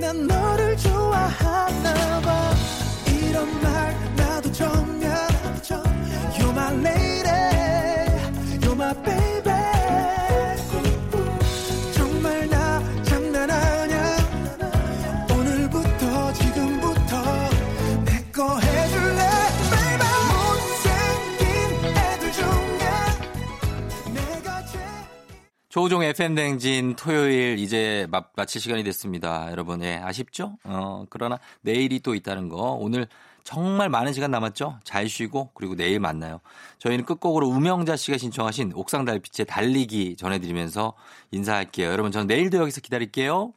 난 0.00 0.26
너를 0.28 0.76
좋아하나 0.76 1.92
조우종 25.80 26.02
FM 26.02 26.34
댕진 26.34 26.94
토요일 26.94 27.58
이제 27.58 28.06
마, 28.10 28.22
마칠 28.36 28.60
시간이 28.60 28.84
됐습니다. 28.84 29.50
여러분, 29.50 29.82
예, 29.82 29.96
아쉽죠? 29.96 30.58
어, 30.62 31.06
그러나 31.08 31.38
내일이 31.62 32.00
또 32.00 32.14
있다는 32.14 32.50
거. 32.50 32.72
오늘 32.72 33.08
정말 33.44 33.88
많은 33.88 34.12
시간 34.12 34.30
남았죠? 34.30 34.78
잘 34.84 35.08
쉬고, 35.08 35.52
그리고 35.54 35.74
내일 35.76 35.98
만나요. 35.98 36.40
저희는 36.80 37.06
끝곡으로 37.06 37.48
우명자 37.48 37.96
씨가 37.96 38.18
신청하신 38.18 38.72
옥상 38.74 39.06
달빛의 39.06 39.46
달리기 39.46 40.16
전해드리면서 40.16 40.92
인사할게요. 41.30 41.88
여러분, 41.88 42.12
저는 42.12 42.26
내일도 42.26 42.58
여기서 42.58 42.82
기다릴게요. 42.82 43.54